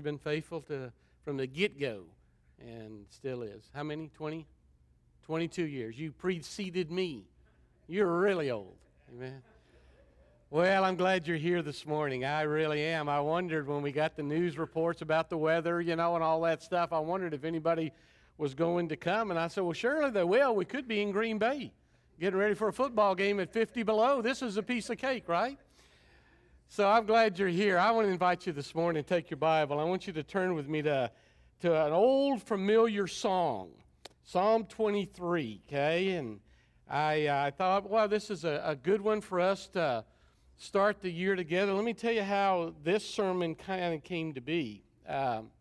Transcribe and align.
Been 0.00 0.18
faithful 0.18 0.60
to 0.62 0.92
from 1.24 1.36
the 1.36 1.46
get 1.46 1.78
go 1.78 2.04
and 2.60 3.06
still 3.10 3.42
is. 3.42 3.70
How 3.74 3.82
many? 3.82 4.10
20? 4.16 4.46
22 5.24 5.64
years. 5.64 5.98
You 5.98 6.12
preceded 6.12 6.90
me. 6.90 7.24
You're 7.86 8.18
really 8.18 8.50
old. 8.50 8.76
Amen. 9.14 9.42
Well, 10.50 10.84
I'm 10.84 10.96
glad 10.96 11.26
you're 11.26 11.36
here 11.36 11.62
this 11.62 11.86
morning. 11.86 12.24
I 12.24 12.42
really 12.42 12.82
am. 12.82 13.08
I 13.08 13.20
wondered 13.20 13.66
when 13.66 13.82
we 13.82 13.90
got 13.90 14.16
the 14.16 14.22
news 14.22 14.58
reports 14.58 15.02
about 15.02 15.30
the 15.30 15.38
weather, 15.38 15.80
you 15.80 15.96
know, 15.96 16.14
and 16.14 16.22
all 16.22 16.40
that 16.42 16.62
stuff, 16.62 16.92
I 16.92 16.98
wondered 16.98 17.34
if 17.34 17.44
anybody 17.44 17.92
was 18.38 18.54
going 18.54 18.88
to 18.90 18.96
come. 18.96 19.30
And 19.30 19.40
I 19.40 19.48
said, 19.48 19.64
well, 19.64 19.72
surely 19.72 20.10
they 20.10 20.24
will. 20.24 20.54
We 20.54 20.64
could 20.64 20.86
be 20.86 21.02
in 21.02 21.10
Green 21.10 21.38
Bay 21.38 21.72
getting 22.20 22.38
ready 22.38 22.54
for 22.54 22.68
a 22.68 22.72
football 22.72 23.14
game 23.14 23.40
at 23.40 23.52
50 23.52 23.82
below. 23.82 24.22
This 24.22 24.42
is 24.42 24.56
a 24.56 24.62
piece 24.62 24.90
of 24.90 24.98
cake, 24.98 25.28
right? 25.28 25.58
So 26.74 26.90
I'm 26.90 27.06
glad 27.06 27.38
you're 27.38 27.46
here. 27.46 27.78
I 27.78 27.92
want 27.92 28.08
to 28.08 28.10
invite 28.10 28.48
you 28.48 28.52
this 28.52 28.74
morning 28.74 29.04
to 29.04 29.08
take 29.08 29.30
your 29.30 29.36
Bible. 29.36 29.78
I 29.78 29.84
want 29.84 30.08
you 30.08 30.12
to 30.14 30.24
turn 30.24 30.56
with 30.56 30.66
me 30.66 30.82
to, 30.82 31.08
to 31.60 31.86
an 31.86 31.92
old 31.92 32.42
familiar 32.42 33.06
song, 33.06 33.70
Psalm 34.24 34.64
23, 34.64 35.62
okay? 35.68 36.14
And 36.14 36.40
I, 36.90 37.28
uh, 37.28 37.44
I 37.44 37.50
thought, 37.52 37.88
well, 37.88 38.08
this 38.08 38.28
is 38.28 38.44
a, 38.44 38.60
a 38.66 38.74
good 38.74 39.00
one 39.00 39.20
for 39.20 39.38
us 39.38 39.68
to 39.68 40.04
start 40.56 41.00
the 41.00 41.08
year 41.08 41.36
together. 41.36 41.72
Let 41.72 41.84
me 41.84 41.94
tell 41.94 42.12
you 42.12 42.24
how 42.24 42.74
this 42.82 43.08
sermon 43.08 43.54
kind 43.54 43.94
of 43.94 44.02
came 44.02 44.34
to 44.34 44.40
be. 44.40 44.82
Um, 45.08 45.52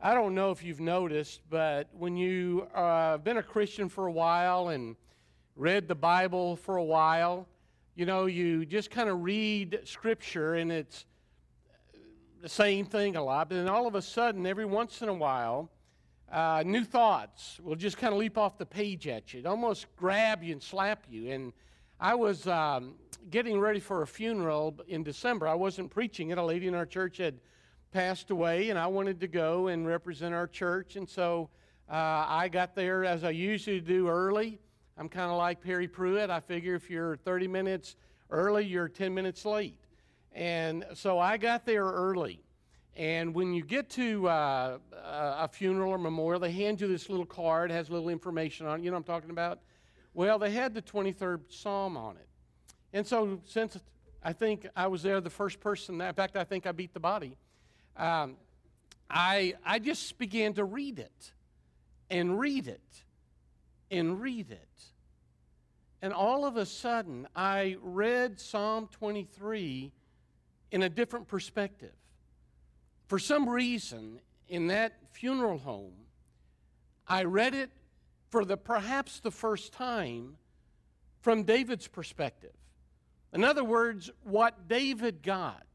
I 0.00 0.14
don't 0.14 0.34
know 0.34 0.50
if 0.50 0.64
you've 0.64 0.80
noticed, 0.80 1.42
but 1.48 1.86
when 1.92 2.16
you've 2.16 2.66
uh, 2.74 3.18
been 3.18 3.36
a 3.36 3.42
Christian 3.44 3.88
for 3.88 4.08
a 4.08 4.12
while 4.12 4.70
and 4.70 4.96
read 5.54 5.86
the 5.86 5.94
Bible 5.94 6.56
for 6.56 6.76
a 6.76 6.82
while, 6.82 7.46
you 7.94 8.06
know, 8.06 8.26
you 8.26 8.64
just 8.64 8.90
kind 8.90 9.08
of 9.08 9.22
read 9.22 9.80
Scripture 9.84 10.54
and 10.54 10.70
it's 10.70 11.04
the 12.40 12.48
same 12.48 12.86
thing 12.86 13.16
a 13.16 13.22
lot, 13.22 13.48
but 13.48 13.56
then 13.56 13.68
all 13.68 13.86
of 13.86 13.94
a 13.94 14.02
sudden, 14.02 14.46
every 14.46 14.64
once 14.64 15.02
in 15.02 15.08
a 15.08 15.14
while, 15.14 15.70
uh, 16.32 16.62
new 16.64 16.84
thoughts 16.84 17.58
will 17.62 17.76
just 17.76 17.98
kind 17.98 18.12
of 18.12 18.18
leap 18.18 18.38
off 18.38 18.56
the 18.56 18.66
page 18.66 19.08
at 19.08 19.34
you. 19.34 19.40
It 19.40 19.46
almost 19.46 19.86
grab 19.96 20.42
you 20.42 20.52
and 20.52 20.62
slap 20.62 21.04
you. 21.10 21.30
And 21.32 21.52
I 21.98 22.14
was 22.14 22.46
um, 22.46 22.94
getting 23.30 23.60
ready 23.60 23.80
for 23.80 24.02
a 24.02 24.06
funeral 24.06 24.78
in 24.88 25.02
December. 25.02 25.48
I 25.48 25.54
wasn't 25.54 25.90
preaching 25.90 26.30
it. 26.30 26.38
A 26.38 26.44
lady 26.44 26.66
in 26.68 26.74
our 26.74 26.86
church 26.86 27.18
had 27.18 27.40
passed 27.92 28.30
away, 28.30 28.70
and 28.70 28.78
I 28.78 28.86
wanted 28.86 29.20
to 29.20 29.28
go 29.28 29.66
and 29.66 29.86
represent 29.86 30.32
our 30.32 30.46
church. 30.46 30.96
And 30.96 31.08
so 31.08 31.50
uh, 31.90 32.24
I 32.28 32.48
got 32.48 32.74
there 32.74 33.04
as 33.04 33.24
I 33.24 33.30
usually 33.30 33.80
do 33.80 34.08
early. 34.08 34.60
I'm 34.98 35.08
kind 35.08 35.30
of 35.30 35.38
like 35.38 35.60
Perry 35.60 35.88
Pruitt. 35.88 36.30
I 36.30 36.40
figure 36.40 36.74
if 36.74 36.90
you're 36.90 37.16
30 37.16 37.48
minutes 37.48 37.96
early, 38.30 38.64
you're 38.64 38.88
10 38.88 39.14
minutes 39.14 39.44
late. 39.44 39.78
And 40.32 40.84
so 40.94 41.18
I 41.18 41.36
got 41.36 41.66
there 41.66 41.84
early. 41.84 42.42
And 42.96 43.34
when 43.34 43.52
you 43.54 43.64
get 43.64 43.88
to 43.90 44.28
uh, 44.28 44.78
a 44.92 45.48
funeral 45.48 45.92
or 45.92 45.98
memorial, 45.98 46.40
they 46.40 46.52
hand 46.52 46.80
you 46.80 46.88
this 46.88 47.08
little 47.08 47.24
card, 47.24 47.70
has 47.70 47.88
a 47.88 47.92
little 47.92 48.10
information 48.10 48.66
on 48.66 48.80
it. 48.80 48.84
You 48.84 48.90
know 48.90 48.96
what 48.96 49.08
I'm 49.08 49.14
talking 49.14 49.30
about? 49.30 49.60
Well, 50.12 50.38
they 50.38 50.50
had 50.50 50.74
the 50.74 50.82
23rd 50.82 51.40
Psalm 51.48 51.96
on 51.96 52.16
it. 52.16 52.28
And 52.92 53.06
so, 53.06 53.40
since 53.46 53.78
I 54.22 54.32
think 54.32 54.66
I 54.74 54.88
was 54.88 55.02
there 55.02 55.20
the 55.20 55.30
first 55.30 55.60
person, 55.60 56.00
in 56.00 56.14
fact, 56.14 56.36
I 56.36 56.44
think 56.44 56.66
I 56.66 56.72
beat 56.72 56.92
the 56.92 57.00
body, 57.00 57.36
um, 57.96 58.36
I, 59.08 59.54
I 59.64 59.78
just 59.78 60.18
began 60.18 60.52
to 60.54 60.64
read 60.64 60.98
it 60.98 61.32
and 62.10 62.38
read 62.38 62.66
it 62.66 63.04
and 63.90 64.20
read 64.20 64.50
it. 64.50 64.82
And 66.02 66.12
all 66.12 66.44
of 66.44 66.56
a 66.56 66.64
sudden, 66.64 67.28
I 67.36 67.76
read 67.82 68.40
Psalm 68.40 68.88
23 68.90 69.92
in 70.70 70.82
a 70.82 70.88
different 70.88 71.28
perspective. 71.28 71.92
For 73.08 73.18
some 73.18 73.48
reason, 73.48 74.20
in 74.48 74.68
that 74.68 74.94
funeral 75.12 75.58
home, 75.58 76.06
I 77.06 77.24
read 77.24 77.54
it 77.54 77.70
for 78.30 78.44
the 78.44 78.56
perhaps 78.56 79.20
the 79.20 79.30
first 79.30 79.72
time 79.72 80.36
from 81.20 81.42
David's 81.42 81.88
perspective. 81.88 82.54
In 83.32 83.44
other 83.44 83.64
words, 83.64 84.10
what 84.22 84.68
David 84.68 85.22
got 85.22 85.66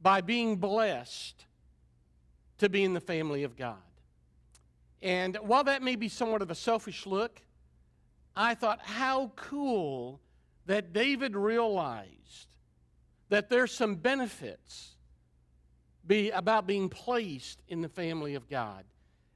by 0.00 0.20
being 0.20 0.56
blessed 0.56 1.44
to 2.58 2.68
be 2.68 2.84
in 2.84 2.94
the 2.94 3.00
family 3.00 3.44
of 3.44 3.56
God. 3.56 3.76
And 5.04 5.36
while 5.42 5.64
that 5.64 5.82
may 5.82 5.96
be 5.96 6.08
somewhat 6.08 6.40
of 6.40 6.50
a 6.50 6.54
selfish 6.54 7.04
look, 7.04 7.42
I 8.34 8.54
thought 8.54 8.80
how 8.80 9.32
cool 9.36 10.18
that 10.64 10.94
David 10.94 11.36
realized 11.36 12.54
that 13.28 13.50
there's 13.50 13.70
some 13.70 13.96
benefits 13.96 14.96
be 16.06 16.30
about 16.30 16.66
being 16.66 16.88
placed 16.88 17.62
in 17.68 17.82
the 17.82 17.88
family 17.88 18.34
of 18.34 18.48
God. 18.48 18.84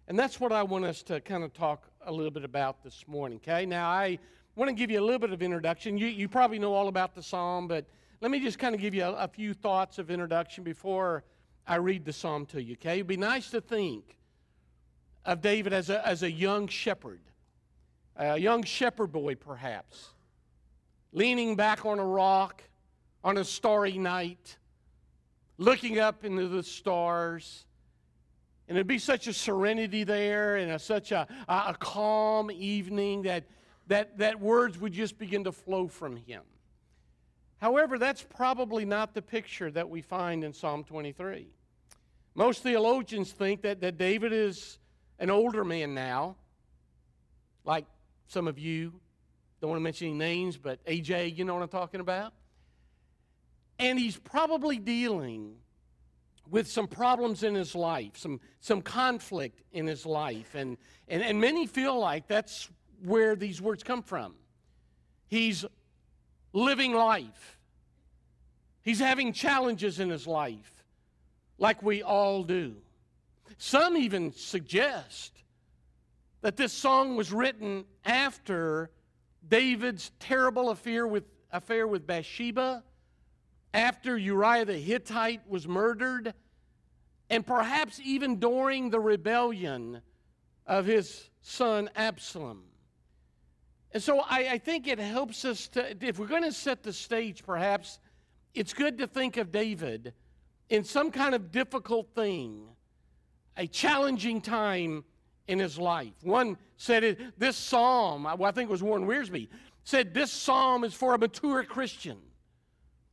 And 0.08 0.18
that's 0.18 0.40
what 0.40 0.52
I 0.52 0.62
want 0.62 0.86
us 0.86 1.02
to 1.04 1.20
kind 1.20 1.44
of 1.44 1.52
talk 1.52 1.86
a 2.06 2.12
little 2.12 2.30
bit 2.30 2.44
about 2.44 2.82
this 2.82 3.04
morning, 3.06 3.36
okay? 3.36 3.66
Now, 3.66 3.90
I 3.90 4.18
want 4.56 4.70
to 4.70 4.74
give 4.74 4.90
you 4.90 5.00
a 5.00 5.04
little 5.04 5.18
bit 5.18 5.32
of 5.32 5.42
introduction. 5.42 5.98
You, 5.98 6.06
you 6.06 6.28
probably 6.28 6.58
know 6.58 6.72
all 6.72 6.88
about 6.88 7.14
the 7.14 7.22
psalm, 7.22 7.68
but 7.68 7.84
let 8.22 8.30
me 8.30 8.40
just 8.40 8.58
kind 8.58 8.74
of 8.74 8.80
give 8.80 8.94
you 8.94 9.04
a, 9.04 9.12
a 9.12 9.28
few 9.28 9.52
thoughts 9.52 9.98
of 9.98 10.10
introduction 10.10 10.64
before 10.64 11.24
I 11.66 11.76
read 11.76 12.06
the 12.06 12.12
psalm 12.14 12.46
to 12.46 12.62
you, 12.62 12.72
okay? 12.72 12.94
It'd 12.94 13.06
be 13.06 13.18
nice 13.18 13.50
to 13.50 13.60
think 13.60 14.17
of 15.24 15.40
David 15.40 15.72
as 15.72 15.90
a, 15.90 16.06
as 16.06 16.22
a 16.22 16.30
young 16.30 16.68
shepherd, 16.68 17.20
a 18.16 18.38
young 18.38 18.62
shepherd 18.62 19.12
boy, 19.12 19.34
perhaps, 19.34 20.08
leaning 21.12 21.56
back 21.56 21.84
on 21.84 21.98
a 21.98 22.04
rock 22.04 22.62
on 23.24 23.38
a 23.38 23.44
starry 23.44 23.98
night 23.98 24.56
looking 25.58 25.98
up 25.98 26.24
into 26.24 26.48
the 26.48 26.62
stars. 26.62 27.66
And 28.68 28.76
it'd 28.76 28.86
be 28.86 28.98
such 28.98 29.26
a 29.26 29.32
serenity 29.32 30.04
there 30.04 30.56
and 30.56 30.72
a, 30.72 30.78
such 30.78 31.12
a, 31.12 31.26
a, 31.48 31.74
calm 31.78 32.50
evening 32.50 33.22
that, 33.22 33.44
that, 33.88 34.18
that 34.18 34.40
words 34.40 34.78
would 34.78 34.92
just 34.92 35.18
begin 35.18 35.44
to 35.44 35.52
flow 35.52 35.88
from 35.88 36.16
him. 36.16 36.42
However, 37.58 37.98
that's 37.98 38.22
probably 38.22 38.84
not 38.84 39.14
the 39.14 39.22
picture 39.22 39.70
that 39.70 39.88
we 39.88 40.00
find 40.00 40.44
in 40.44 40.52
Psalm 40.52 40.84
23. 40.84 41.48
Most 42.34 42.62
theologians 42.62 43.32
think 43.32 43.62
that, 43.62 43.80
that 43.80 43.98
David 43.98 44.32
is 44.32 44.78
an 45.18 45.30
older 45.30 45.64
man 45.64 45.94
now, 45.94 46.36
like 47.64 47.86
some 48.26 48.48
of 48.48 48.58
you. 48.58 48.92
Don't 49.60 49.70
want 49.70 49.80
to 49.80 49.84
mention 49.84 50.08
any 50.08 50.16
names, 50.16 50.56
but 50.56 50.84
AJ, 50.86 51.36
you 51.36 51.44
know 51.44 51.54
what 51.54 51.62
I'm 51.62 51.68
talking 51.68 52.00
about? 52.00 52.32
And 53.78 53.98
he's 53.98 54.16
probably 54.16 54.78
dealing 54.78 55.56
with 56.50 56.68
some 56.68 56.86
problems 56.86 57.42
in 57.42 57.54
his 57.54 57.74
life, 57.74 58.16
some, 58.16 58.40
some 58.60 58.80
conflict 58.80 59.62
in 59.72 59.86
his 59.86 60.06
life. 60.06 60.54
And, 60.54 60.76
and, 61.08 61.22
and 61.22 61.40
many 61.40 61.66
feel 61.66 61.98
like 61.98 62.26
that's 62.26 62.70
where 63.04 63.36
these 63.36 63.60
words 63.60 63.82
come 63.82 64.02
from. 64.02 64.34
He's 65.28 65.64
living 66.52 66.94
life, 66.94 67.58
he's 68.82 69.00
having 69.00 69.32
challenges 69.32 70.00
in 70.00 70.08
his 70.08 70.26
life, 70.26 70.84
like 71.58 71.82
we 71.82 72.02
all 72.02 72.42
do. 72.42 72.76
Some 73.58 73.96
even 73.96 74.32
suggest 74.32 75.32
that 76.40 76.56
this 76.56 76.72
song 76.72 77.16
was 77.16 77.32
written 77.32 77.84
after 78.04 78.90
David's 79.46 80.12
terrible 80.20 80.70
affair 80.70 81.06
with, 81.06 81.24
affair 81.50 81.86
with 81.86 82.06
Bathsheba 82.06 82.84
after 83.74 84.16
Uriah 84.16 84.64
the 84.64 84.78
Hittite 84.78 85.48
was 85.48 85.68
murdered, 85.68 86.32
and 87.28 87.46
perhaps 87.46 88.00
even 88.02 88.36
during 88.36 88.90
the 88.90 89.00
rebellion 89.00 90.00
of 90.66 90.86
his 90.86 91.28
son 91.42 91.90
Absalom. 91.94 92.62
And 93.92 94.02
so 94.02 94.20
I, 94.20 94.48
I 94.52 94.58
think 94.58 94.86
it 94.86 94.98
helps 94.98 95.44
us 95.44 95.68
to, 95.68 95.96
if 96.04 96.18
we're 96.18 96.26
going 96.26 96.44
to 96.44 96.52
set 96.52 96.82
the 96.82 96.92
stage, 96.92 97.44
perhaps, 97.44 97.98
it's 98.54 98.72
good 98.72 98.98
to 98.98 99.06
think 99.06 99.36
of 99.36 99.50
David 99.50 100.14
in 100.68 100.84
some 100.84 101.10
kind 101.10 101.34
of 101.34 101.50
difficult 101.50 102.14
thing, 102.14 102.68
a 103.58 103.66
challenging 103.66 104.40
time 104.40 105.04
in 105.48 105.58
his 105.58 105.78
life. 105.78 106.14
One 106.22 106.56
said 106.76 107.04
it, 107.04 107.38
this 107.38 107.56
psalm, 107.56 108.26
I 108.26 108.36
think 108.52 108.70
it 108.70 108.72
was 108.72 108.82
Warren 108.82 109.06
Wiersbe, 109.06 109.48
said 109.84 110.14
this 110.14 110.30
psalm 110.30 110.84
is 110.84 110.94
for 110.94 111.14
a 111.14 111.18
mature 111.18 111.64
Christian 111.64 112.18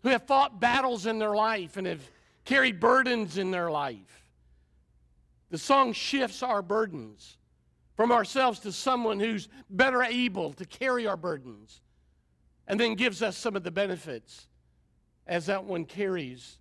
who 0.03 0.09
have 0.09 0.27
fought 0.27 0.59
battles 0.59 1.07
in 1.07 1.17
their 1.17 1.35
life 1.35 1.77
and 1.77 1.87
have 1.87 2.01
carried 2.45 2.79
burdens 2.79 3.37
in 3.37 3.49
their 3.49 3.71
life. 3.71 4.25
The 5.49 5.57
song 5.57 5.93
shifts 5.93 6.43
our 6.43 6.61
burdens 6.61 7.37
from 7.95 8.11
ourselves 8.11 8.59
to 8.59 8.71
someone 8.71 9.19
who's 9.19 9.47
better 9.69 10.03
able 10.03 10.53
to 10.53 10.65
carry 10.65 11.07
our 11.07 11.17
burdens 11.17 11.81
and 12.67 12.79
then 12.79 12.95
gives 12.95 13.21
us 13.21 13.37
some 13.37 13.55
of 13.55 13.63
the 13.63 13.71
benefits 13.71 14.47
as 15.25 15.45
that 15.47 15.63
one 15.63 15.85
carries 15.85 16.57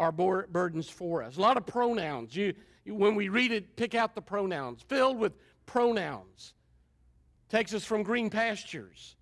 our 0.00 0.10
burdens 0.10 0.88
for 0.88 1.22
us. 1.22 1.36
A 1.36 1.40
lot 1.40 1.58
of 1.58 1.66
pronouns. 1.66 2.34
You, 2.34 2.54
when 2.86 3.14
we 3.14 3.28
read 3.28 3.52
it, 3.52 3.76
pick 3.76 3.94
out 3.94 4.14
the 4.14 4.22
pronouns, 4.22 4.80
filled 4.88 5.18
with 5.18 5.34
pronouns. 5.66 6.54
Takes 7.50 7.74
us 7.74 7.84
from 7.84 8.02
green 8.02 8.30
pastures 8.30 9.16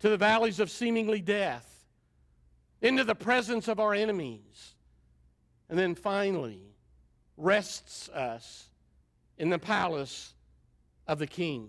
to 0.00 0.08
the 0.08 0.16
valleys 0.16 0.60
of 0.60 0.70
seemingly 0.70 1.20
death 1.20 1.68
into 2.80 3.04
the 3.04 3.14
presence 3.14 3.68
of 3.68 3.78
our 3.78 3.92
enemies. 3.92 4.74
And 5.68 5.78
then 5.78 5.94
finally, 5.94 6.62
rests 7.36 8.08
us 8.08 8.70
in 9.36 9.50
the 9.50 9.58
palace 9.58 10.32
of 11.06 11.18
the 11.18 11.26
king. 11.26 11.68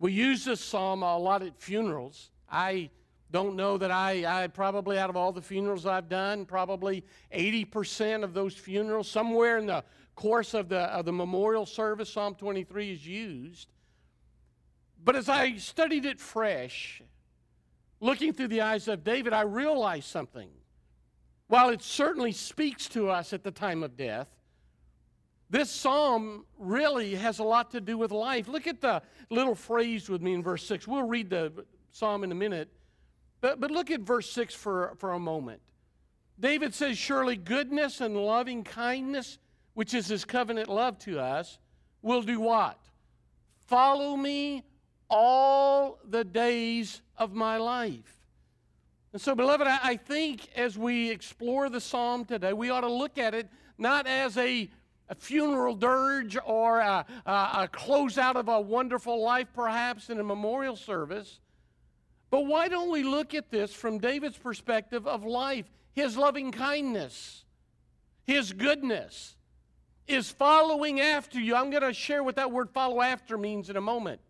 We 0.00 0.12
use 0.12 0.44
this 0.44 0.60
psalm 0.60 1.02
a 1.02 1.16
lot 1.16 1.42
at 1.42 1.60
funerals. 1.60 2.30
I 2.50 2.90
don't 3.34 3.56
know 3.56 3.76
that 3.76 3.90
I, 3.90 4.44
I 4.44 4.46
probably, 4.46 4.96
out 4.96 5.10
of 5.10 5.16
all 5.16 5.32
the 5.32 5.42
funerals 5.42 5.86
I've 5.86 6.08
done, 6.08 6.46
probably 6.46 7.02
80% 7.34 8.22
of 8.22 8.32
those 8.32 8.54
funerals, 8.54 9.10
somewhere 9.10 9.58
in 9.58 9.66
the 9.66 9.82
course 10.14 10.54
of 10.54 10.68
the, 10.68 10.82
of 10.82 11.04
the 11.04 11.12
memorial 11.12 11.66
service, 11.66 12.12
Psalm 12.12 12.36
23 12.36 12.92
is 12.92 13.04
used. 13.04 13.72
But 15.02 15.16
as 15.16 15.28
I 15.28 15.56
studied 15.56 16.04
it 16.04 16.20
fresh, 16.20 17.02
looking 17.98 18.32
through 18.32 18.48
the 18.48 18.60
eyes 18.60 18.86
of 18.86 19.02
David, 19.02 19.32
I 19.32 19.40
realized 19.40 20.06
something. 20.06 20.50
While 21.48 21.70
it 21.70 21.82
certainly 21.82 22.30
speaks 22.30 22.88
to 22.90 23.10
us 23.10 23.32
at 23.32 23.42
the 23.42 23.50
time 23.50 23.82
of 23.82 23.96
death, 23.96 24.28
this 25.50 25.72
psalm 25.72 26.44
really 26.56 27.16
has 27.16 27.40
a 27.40 27.44
lot 27.44 27.72
to 27.72 27.80
do 27.80 27.98
with 27.98 28.12
life. 28.12 28.46
Look 28.46 28.68
at 28.68 28.80
the 28.80 29.02
little 29.28 29.56
phrase 29.56 30.08
with 30.08 30.22
me 30.22 30.34
in 30.34 30.42
verse 30.44 30.64
6. 30.66 30.86
We'll 30.86 31.02
read 31.02 31.30
the 31.30 31.64
psalm 31.90 32.22
in 32.22 32.30
a 32.30 32.36
minute. 32.36 32.70
But, 33.44 33.60
but 33.60 33.70
look 33.70 33.90
at 33.90 34.00
verse 34.00 34.30
6 34.30 34.54
for, 34.54 34.94
for 34.96 35.12
a 35.12 35.18
moment. 35.18 35.60
David 36.40 36.72
says, 36.72 36.96
Surely 36.96 37.36
goodness 37.36 38.00
and 38.00 38.16
loving 38.16 38.64
kindness, 38.64 39.36
which 39.74 39.92
is 39.92 40.06
his 40.06 40.24
covenant 40.24 40.70
love 40.70 40.98
to 41.00 41.20
us, 41.20 41.58
will 42.00 42.22
do 42.22 42.40
what? 42.40 42.78
Follow 43.66 44.16
me 44.16 44.64
all 45.10 45.98
the 46.08 46.24
days 46.24 47.02
of 47.18 47.34
my 47.34 47.58
life. 47.58 48.16
And 49.12 49.20
so, 49.20 49.34
beloved, 49.34 49.66
I, 49.66 49.78
I 49.82 49.96
think 49.98 50.48
as 50.56 50.78
we 50.78 51.10
explore 51.10 51.68
the 51.68 51.82
psalm 51.82 52.24
today, 52.24 52.54
we 52.54 52.70
ought 52.70 52.80
to 52.80 52.90
look 52.90 53.18
at 53.18 53.34
it 53.34 53.50
not 53.76 54.06
as 54.06 54.38
a 54.38 54.70
a 55.10 55.14
funeral 55.14 55.74
dirge 55.74 56.38
or 56.46 56.80
a, 56.80 57.04
a, 57.26 57.30
a 57.30 57.68
closeout 57.70 58.36
of 58.36 58.48
a 58.48 58.58
wonderful 58.58 59.22
life, 59.22 59.48
perhaps 59.52 60.08
in 60.08 60.18
a 60.18 60.24
memorial 60.24 60.76
service. 60.76 61.40
But 62.30 62.46
why 62.46 62.68
don't 62.68 62.90
we 62.90 63.02
look 63.02 63.34
at 63.34 63.50
this 63.50 63.72
from 63.72 63.98
David's 63.98 64.38
perspective 64.38 65.06
of 65.06 65.24
life? 65.24 65.66
His 65.92 66.16
loving 66.16 66.50
kindness, 66.50 67.44
his 68.24 68.52
goodness 68.52 69.36
is 70.08 70.30
following 70.30 71.00
after 71.00 71.40
you. 71.40 71.54
I'm 71.54 71.70
going 71.70 71.82
to 71.82 71.92
share 71.92 72.22
what 72.22 72.36
that 72.36 72.50
word 72.50 72.70
follow 72.70 73.00
after 73.00 73.38
means 73.38 73.70
in 73.70 73.76
a 73.76 73.80
moment. 73.80 74.20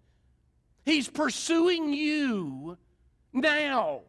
He's 0.85 1.09
pursuing 1.09 1.93
you 1.93 2.77
now 3.33 4.03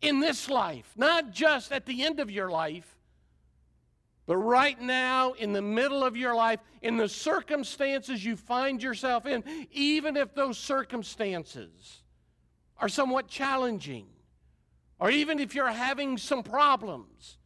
in 0.00 0.20
this 0.20 0.48
life, 0.48 0.90
not 0.96 1.32
just 1.32 1.72
at 1.72 1.86
the 1.86 2.04
end 2.04 2.20
of 2.20 2.30
your 2.30 2.50
life, 2.50 2.96
but 4.26 4.36
right 4.36 4.80
now, 4.80 5.32
in 5.32 5.52
the 5.52 5.60
middle 5.60 6.04
of 6.04 6.16
your 6.16 6.36
life, 6.36 6.60
in 6.82 6.96
the 6.96 7.08
circumstances 7.08 8.24
you 8.24 8.36
find 8.36 8.80
yourself 8.80 9.26
in, 9.26 9.42
even 9.72 10.16
if 10.16 10.34
those 10.36 10.56
circumstances 10.56 11.99
are 12.80 12.88
somewhat 12.88 13.28
challenging, 13.28 14.06
or 14.98 15.10
even 15.10 15.38
if 15.38 15.54
you're 15.54 15.68
having 15.70 16.18
some 16.18 16.42
problems, 16.42 17.38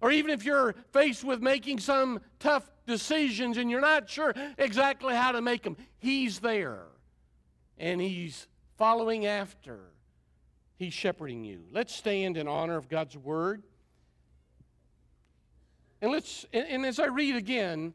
or 0.00 0.10
even 0.10 0.30
if 0.30 0.44
you're 0.44 0.74
faced 0.92 1.22
with 1.22 1.40
making 1.40 1.78
some 1.78 2.20
tough 2.40 2.68
decisions 2.86 3.58
and 3.58 3.70
you're 3.70 3.80
not 3.80 4.10
sure 4.10 4.34
exactly 4.58 5.14
how 5.14 5.32
to 5.32 5.40
make 5.40 5.62
them, 5.62 5.76
He's 5.98 6.40
there 6.40 6.86
and 7.78 8.00
He's 8.00 8.48
following 8.76 9.26
after. 9.26 9.78
He's 10.76 10.92
shepherding 10.92 11.44
you. 11.44 11.64
Let's 11.70 11.94
stand 11.94 12.36
in 12.36 12.48
honor 12.48 12.76
of 12.76 12.88
God's 12.88 13.16
word. 13.16 13.62
And 16.00 16.10
let's 16.10 16.44
and, 16.52 16.84
as 16.84 16.98
I 16.98 17.06
read 17.06 17.36
again, 17.36 17.94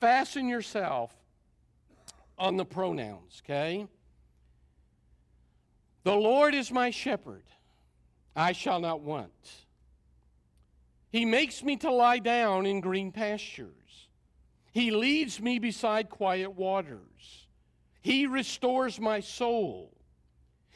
fasten 0.00 0.48
yourself 0.48 1.12
on 2.38 2.56
the 2.56 2.64
pronouns, 2.64 3.42
okay? 3.44 3.88
The 6.02 6.14
Lord 6.14 6.54
is 6.54 6.70
my 6.70 6.90
shepherd, 6.90 7.44
I 8.34 8.52
shall 8.52 8.80
not 8.80 9.00
want. 9.00 9.30
He 11.10 11.24
makes 11.24 11.62
me 11.62 11.76
to 11.78 11.90
lie 11.90 12.20
down 12.20 12.66
in 12.66 12.80
green 12.80 13.12
pastures. 13.12 14.08
He 14.72 14.90
leads 14.90 15.40
me 15.40 15.58
beside 15.58 16.08
quiet 16.08 16.52
waters. 16.52 17.46
He 18.00 18.26
restores 18.26 19.00
my 19.00 19.20
soul. 19.20 19.92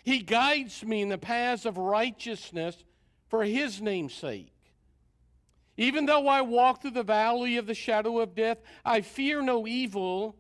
He 0.03 0.19
guides 0.19 0.85
me 0.85 1.01
in 1.01 1.09
the 1.09 1.17
paths 1.17 1.65
of 1.65 1.79
righteousness 1.79 2.85
for 3.29 3.45
his 3.45 3.81
name's 3.81 4.13
sake. 4.13 4.53
Even 5.77 6.07
though 6.07 6.29
I 6.29 6.43
walk 6.43 6.83
through 6.83 6.93
the 6.93 7.03
valley 7.03 7.57
of 7.57 7.67
the 7.67 7.75
shadow 7.75 8.19
of 8.21 8.35
death, 8.35 8.59
I 8.85 9.01
fear 9.01 9.41
no 9.43 9.67
evil, 9.67 10.37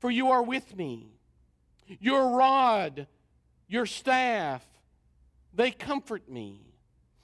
for 0.00 0.10
you 0.10 0.30
are 0.30 0.42
with 0.42 0.76
me. 0.76 1.06
Your 2.00 2.36
rod, 2.36 3.06
your 3.70 3.86
staff, 3.86 4.66
they 5.54 5.70
comfort 5.70 6.28
me. 6.28 6.60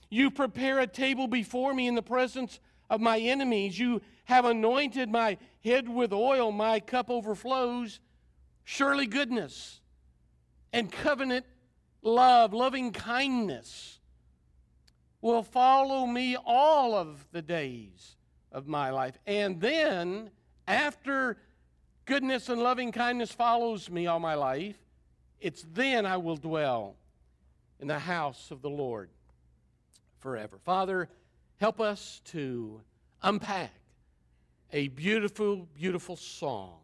You 0.09 0.31
prepare 0.31 0.79
a 0.79 0.87
table 0.87 1.27
before 1.27 1.75
me 1.75 1.89
in 1.89 1.97
the 1.97 2.03
presence 2.03 2.61
of 2.89 3.01
my 3.01 3.19
enemies. 3.19 3.79
You 3.79 4.01
have 4.25 4.45
anointed 4.45 5.11
my 5.11 5.39
head 5.65 5.89
with 5.89 6.13
oil, 6.13 6.53
my 6.53 6.79
cup 6.79 7.11
overflows. 7.11 7.99
Surely 8.63 9.07
goodness 9.07 9.81
and 10.73 10.91
covenant 10.91 11.47
love, 12.03 12.55
loving 12.55 12.93
kindness 12.93 13.99
will 15.21 15.43
follow 15.43 16.07
me 16.07 16.37
all 16.47 16.95
of 16.95 17.27
the 17.33 17.43
days 17.43 18.17
of 18.53 18.69
my 18.69 18.91
life. 18.91 19.19
And 19.27 19.61
then, 19.61 20.31
after 20.69 21.39
goodness 22.05 22.49
and 22.49 22.63
loving 22.63 22.93
kindness 22.93 23.33
follows 23.33 23.91
me 23.91 24.07
all 24.07 24.21
my 24.21 24.35
life, 24.35 24.77
it's 25.41 25.65
then 25.73 26.07
I 26.07 26.17
will 26.17 26.37
dwell 26.37 26.97
in 27.81 27.89
the 27.89 27.99
house 27.99 28.51
of 28.51 28.63
the 28.63 28.71
Lord 28.71 29.11
forever. 30.19 30.59
Father, 30.65 31.09
help 31.59 31.81
us 31.81 32.21
to 32.27 32.81
unpack 33.23 33.73
a 34.73 34.89
beautiful, 34.89 35.69
beautiful 35.75 36.17
song 36.17 36.79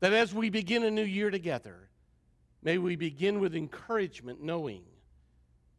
that 0.00 0.12
as 0.12 0.34
we 0.34 0.50
begin 0.50 0.84
a 0.84 0.90
new 0.90 1.04
year 1.04 1.30
together, 1.30 1.88
may 2.62 2.78
we 2.78 2.96
begin 2.96 3.40
with 3.40 3.54
encouragement, 3.54 4.42
knowing 4.42 4.82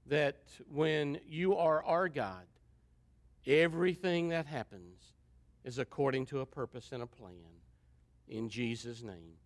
that 0.07 0.37
when 0.71 1.19
you 1.27 1.55
are 1.55 1.83
our 1.83 2.09
God, 2.09 2.45
everything 3.45 4.29
that 4.29 4.45
happens 4.45 5.13
is 5.63 5.79
according 5.79 6.25
to 6.27 6.41
a 6.41 6.45
purpose 6.45 6.91
and 6.91 7.03
a 7.03 7.07
plan. 7.07 7.33
In 8.27 8.49
Jesus' 8.49 9.03
name, 9.03 9.37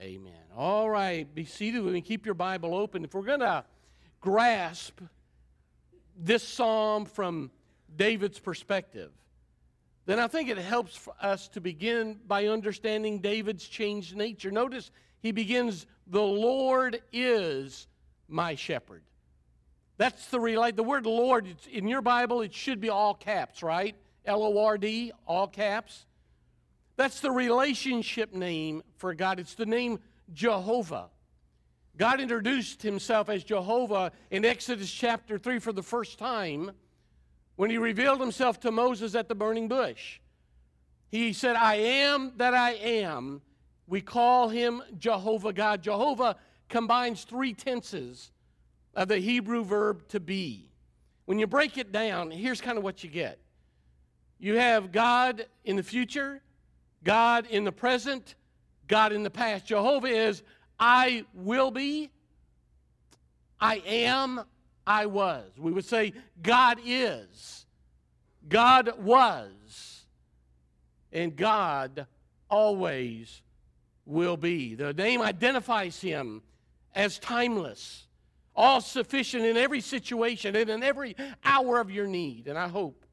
amen. 0.00 0.32
All 0.56 0.88
right, 0.88 1.32
be 1.34 1.44
seated 1.44 1.82
with 1.82 1.94
me. 1.94 2.00
Keep 2.00 2.26
your 2.26 2.34
Bible 2.34 2.74
open. 2.74 3.04
If 3.04 3.14
we're 3.14 3.22
going 3.22 3.40
to 3.40 3.64
grasp 4.20 5.00
this 6.18 6.42
psalm 6.42 7.04
from 7.04 7.50
David's 7.96 8.38
perspective, 8.38 9.10
then 10.06 10.18
I 10.18 10.28
think 10.28 10.48
it 10.48 10.58
helps 10.58 11.08
us 11.20 11.48
to 11.48 11.60
begin 11.60 12.18
by 12.26 12.46
understanding 12.46 13.18
David's 13.18 13.66
changed 13.66 14.16
nature. 14.16 14.50
Notice 14.50 14.90
he 15.20 15.32
begins, 15.32 15.86
The 16.06 16.22
Lord 16.22 17.02
is 17.12 17.88
my 18.28 18.54
shepherd. 18.54 19.02
That's 19.98 20.26
the 20.26 20.38
relate. 20.38 20.76
The 20.76 20.82
word 20.82 21.06
Lord 21.06 21.48
in 21.70 21.88
your 21.88 22.02
Bible, 22.02 22.42
it 22.42 22.54
should 22.54 22.80
be 22.80 22.90
all 22.90 23.14
caps, 23.14 23.62
right? 23.62 23.96
L 24.24 24.42
O 24.42 24.64
R 24.64 24.78
D, 24.78 25.12
all 25.26 25.48
caps. 25.48 26.06
That's 26.96 27.20
the 27.20 27.30
relationship 27.30 28.32
name 28.32 28.82
for 28.96 29.14
God. 29.14 29.38
It's 29.38 29.54
the 29.54 29.66
name 29.66 29.98
Jehovah. 30.32 31.08
God 31.96 32.20
introduced 32.20 32.82
himself 32.82 33.28
as 33.28 33.44
Jehovah 33.44 34.12
in 34.30 34.44
Exodus 34.44 34.90
chapter 34.90 35.38
3 35.38 35.58
for 35.58 35.72
the 35.72 35.82
first 35.82 36.18
time 36.18 36.72
when 37.56 37.70
he 37.70 37.78
revealed 37.78 38.20
himself 38.20 38.60
to 38.60 38.70
Moses 38.70 39.14
at 39.14 39.28
the 39.28 39.34
burning 39.34 39.68
bush. 39.68 40.20
He 41.08 41.32
said, 41.32 41.56
I 41.56 41.76
am 41.76 42.32
that 42.36 42.54
I 42.54 42.72
am. 42.72 43.40
We 43.86 44.00
call 44.00 44.48
him 44.48 44.82
Jehovah 44.98 45.52
God. 45.52 45.82
Jehovah 45.82 46.36
combines 46.68 47.24
three 47.24 47.54
tenses 47.54 48.30
of 48.94 49.08
the 49.08 49.18
Hebrew 49.18 49.64
verb 49.64 50.08
to 50.08 50.20
be. 50.20 50.70
When 51.24 51.38
you 51.38 51.46
break 51.46 51.78
it 51.78 51.92
down, 51.92 52.30
here's 52.30 52.60
kind 52.60 52.78
of 52.78 52.84
what 52.84 53.04
you 53.04 53.10
get 53.10 53.38
you 54.38 54.56
have 54.56 54.92
God 54.92 55.46
in 55.64 55.76
the 55.76 55.82
future, 55.82 56.42
God 57.04 57.46
in 57.46 57.64
the 57.64 57.72
present, 57.72 58.34
God 58.88 59.12
in 59.12 59.22
the 59.22 59.30
past. 59.30 59.66
Jehovah 59.66 60.08
is 60.08 60.42
I 60.78 61.24
will 61.34 61.70
be, 61.70 62.10
I 63.60 63.76
am, 63.86 64.42
I 64.86 65.06
was. 65.06 65.50
We 65.58 65.72
would 65.72 65.84
say 65.84 66.12
God 66.42 66.78
is, 66.84 67.66
God 68.48 68.92
was, 68.98 70.04
and 71.12 71.34
God 71.34 72.06
always 72.50 73.42
will 74.04 74.36
be. 74.36 74.74
The 74.74 74.92
name 74.92 75.22
identifies 75.22 76.00
him 76.00 76.42
as 76.94 77.18
timeless 77.18 78.06
all 78.56 78.80
sufficient 78.80 79.44
in 79.44 79.56
every 79.56 79.80
situation 79.80 80.56
and 80.56 80.70
in 80.70 80.82
every 80.82 81.14
hour 81.44 81.78
of 81.78 81.90
your 81.90 82.06
need. 82.06 82.48
And 82.48 82.58
I 82.58 82.68
hope 82.68 83.04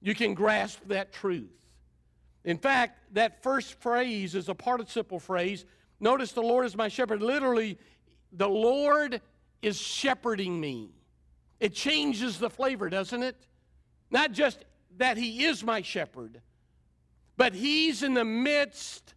you 0.00 0.14
can 0.14 0.34
grasp 0.34 0.80
that 0.86 1.12
truth. 1.12 1.50
In 2.44 2.58
fact, 2.58 2.98
that 3.14 3.42
first 3.42 3.80
phrase 3.80 4.34
is 4.34 4.48
a 4.48 4.54
participle 4.54 5.20
phrase. 5.20 5.64
Notice 6.00 6.32
the 6.32 6.42
Lord 6.42 6.66
is 6.66 6.76
my 6.76 6.88
shepherd. 6.88 7.22
Literally, 7.22 7.78
the 8.32 8.48
Lord 8.48 9.20
is 9.60 9.80
shepherding 9.80 10.60
me. 10.60 10.90
It 11.60 11.74
changes 11.74 12.38
the 12.38 12.50
flavor, 12.50 12.90
doesn't 12.90 13.22
it? 13.22 13.36
Not 14.10 14.32
just 14.32 14.64
that 14.96 15.16
He 15.16 15.44
is 15.44 15.62
my 15.62 15.82
shepherd, 15.82 16.40
but 17.36 17.54
He's 17.54 18.02
in 18.02 18.14
the 18.14 18.24
midst 18.24 19.14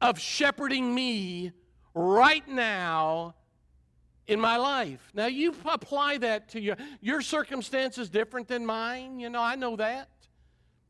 of 0.00 0.18
shepherding 0.18 0.94
me 0.94 1.52
right 1.94 2.46
now 2.46 3.34
in 4.26 4.40
my 4.40 4.56
life. 4.56 5.10
Now, 5.14 5.26
you 5.26 5.54
apply 5.64 6.18
that 6.18 6.50
to 6.50 6.60
your, 6.60 6.76
your 7.00 7.22
circumstances 7.22 8.10
different 8.10 8.48
than 8.48 8.66
mine. 8.66 9.18
You 9.18 9.30
know, 9.30 9.40
I 9.40 9.54
know 9.54 9.76
that. 9.76 10.10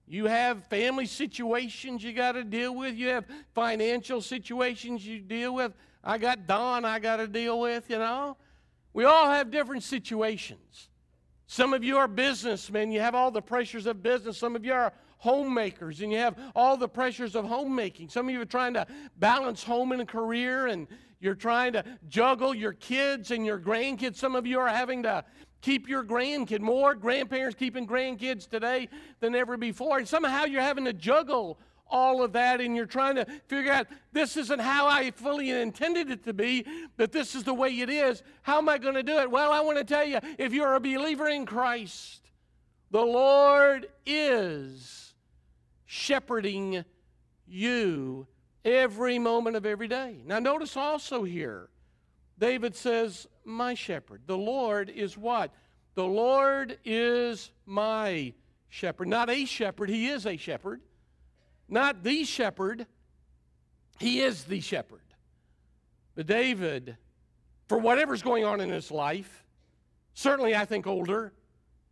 You 0.06 0.26
have 0.26 0.66
family 0.66 1.06
situations 1.06 2.04
you 2.04 2.12
got 2.12 2.32
to 2.32 2.44
deal 2.44 2.74
with. 2.74 2.94
You 2.94 3.08
have 3.08 3.24
financial 3.54 4.20
situations 4.20 5.06
you 5.06 5.20
deal 5.20 5.54
with. 5.54 5.72
I 6.02 6.18
got 6.18 6.46
Don 6.46 6.84
I 6.84 6.98
got 6.98 7.16
to 7.16 7.26
deal 7.26 7.58
with, 7.60 7.88
you 7.88 7.98
know. 7.98 8.36
We 8.92 9.04
all 9.04 9.28
have 9.28 9.50
different 9.50 9.82
situations. 9.82 10.88
Some 11.46 11.72
of 11.72 11.82
you 11.82 11.96
are 11.96 12.08
businessmen. 12.08 12.92
You 12.92 13.00
have 13.00 13.14
all 13.14 13.30
the 13.30 13.42
pressures 13.42 13.86
of 13.86 14.02
business. 14.02 14.38
Some 14.38 14.56
of 14.56 14.64
you 14.64 14.72
are 14.72 14.92
homemakers 15.18 16.02
and 16.02 16.12
you 16.12 16.18
have 16.18 16.38
all 16.54 16.76
the 16.76 16.88
pressures 16.88 17.34
of 17.34 17.46
homemaking. 17.46 18.10
Some 18.10 18.28
of 18.28 18.34
you 18.34 18.42
are 18.42 18.46
trying 18.46 18.74
to 18.74 18.86
balance 19.16 19.62
home 19.62 19.92
and 19.92 20.06
career 20.06 20.66
and 20.66 20.86
you're 21.18 21.34
trying 21.34 21.72
to 21.72 21.84
juggle 22.08 22.54
your 22.54 22.74
kids 22.74 23.30
and 23.30 23.46
your 23.46 23.58
grandkids. 23.58 24.16
Some 24.16 24.36
of 24.36 24.46
you 24.46 24.58
are 24.60 24.68
having 24.68 25.02
to 25.04 25.24
keep 25.64 25.88
your 25.88 26.04
grandkid. 26.04 26.60
More 26.60 26.94
grandparents 26.94 27.56
keeping 27.58 27.86
grandkids 27.86 28.48
today 28.48 28.88
than 29.20 29.34
ever 29.34 29.56
before. 29.56 29.98
And 29.98 30.06
somehow 30.06 30.44
you're 30.44 30.60
having 30.60 30.84
to 30.84 30.92
juggle 30.92 31.58
all 31.90 32.22
of 32.22 32.32
that 32.32 32.60
and 32.60 32.76
you're 32.76 32.86
trying 32.86 33.14
to 33.16 33.26
figure 33.46 33.72
out 33.72 33.86
this 34.12 34.36
isn't 34.36 34.60
how 34.60 34.86
I 34.86 35.10
fully 35.10 35.50
intended 35.50 36.10
it 36.10 36.24
to 36.24 36.32
be, 36.32 36.66
but 36.96 37.12
this 37.12 37.34
is 37.34 37.44
the 37.44 37.54
way 37.54 37.70
it 37.80 37.88
is. 37.88 38.22
How 38.42 38.58
am 38.58 38.68
I 38.68 38.78
going 38.78 38.94
to 38.94 39.02
do 39.02 39.18
it? 39.18 39.30
Well, 39.30 39.52
I 39.52 39.60
want 39.60 39.78
to 39.78 39.84
tell 39.84 40.04
you 40.04 40.18
if 40.38 40.52
you're 40.52 40.74
a 40.74 40.80
believer 40.80 41.28
in 41.28 41.46
Christ, 41.46 42.30
the 42.90 43.02
Lord 43.02 43.88
is 44.04 45.14
shepherding 45.86 46.84
you 47.46 48.26
every 48.64 49.18
moment 49.18 49.56
of 49.56 49.66
every 49.66 49.88
day. 49.88 50.22
Now, 50.26 50.38
notice 50.38 50.76
also 50.76 51.22
here, 51.22 51.68
David 52.38 52.74
says, 52.74 53.26
My 53.44 53.74
shepherd. 53.74 54.22
The 54.26 54.36
Lord 54.36 54.90
is 54.90 55.16
what? 55.18 55.52
The 55.94 56.04
Lord 56.04 56.78
is 56.84 57.50
my 57.66 58.32
shepherd. 58.68 59.08
Not 59.08 59.30
a 59.30 59.44
shepherd, 59.44 59.88
he 59.88 60.08
is 60.08 60.26
a 60.26 60.36
shepherd. 60.36 60.80
Not 61.68 62.02
the 62.02 62.24
shepherd, 62.24 62.86
he 63.98 64.20
is 64.20 64.44
the 64.44 64.60
shepherd. 64.60 65.00
But 66.14 66.26
David, 66.26 66.96
for 67.68 67.78
whatever's 67.78 68.22
going 68.22 68.44
on 68.44 68.60
in 68.60 68.70
his 68.70 68.90
life, 68.90 69.44
certainly 70.14 70.54
I 70.54 70.64
think 70.64 70.86
older, 70.86 71.32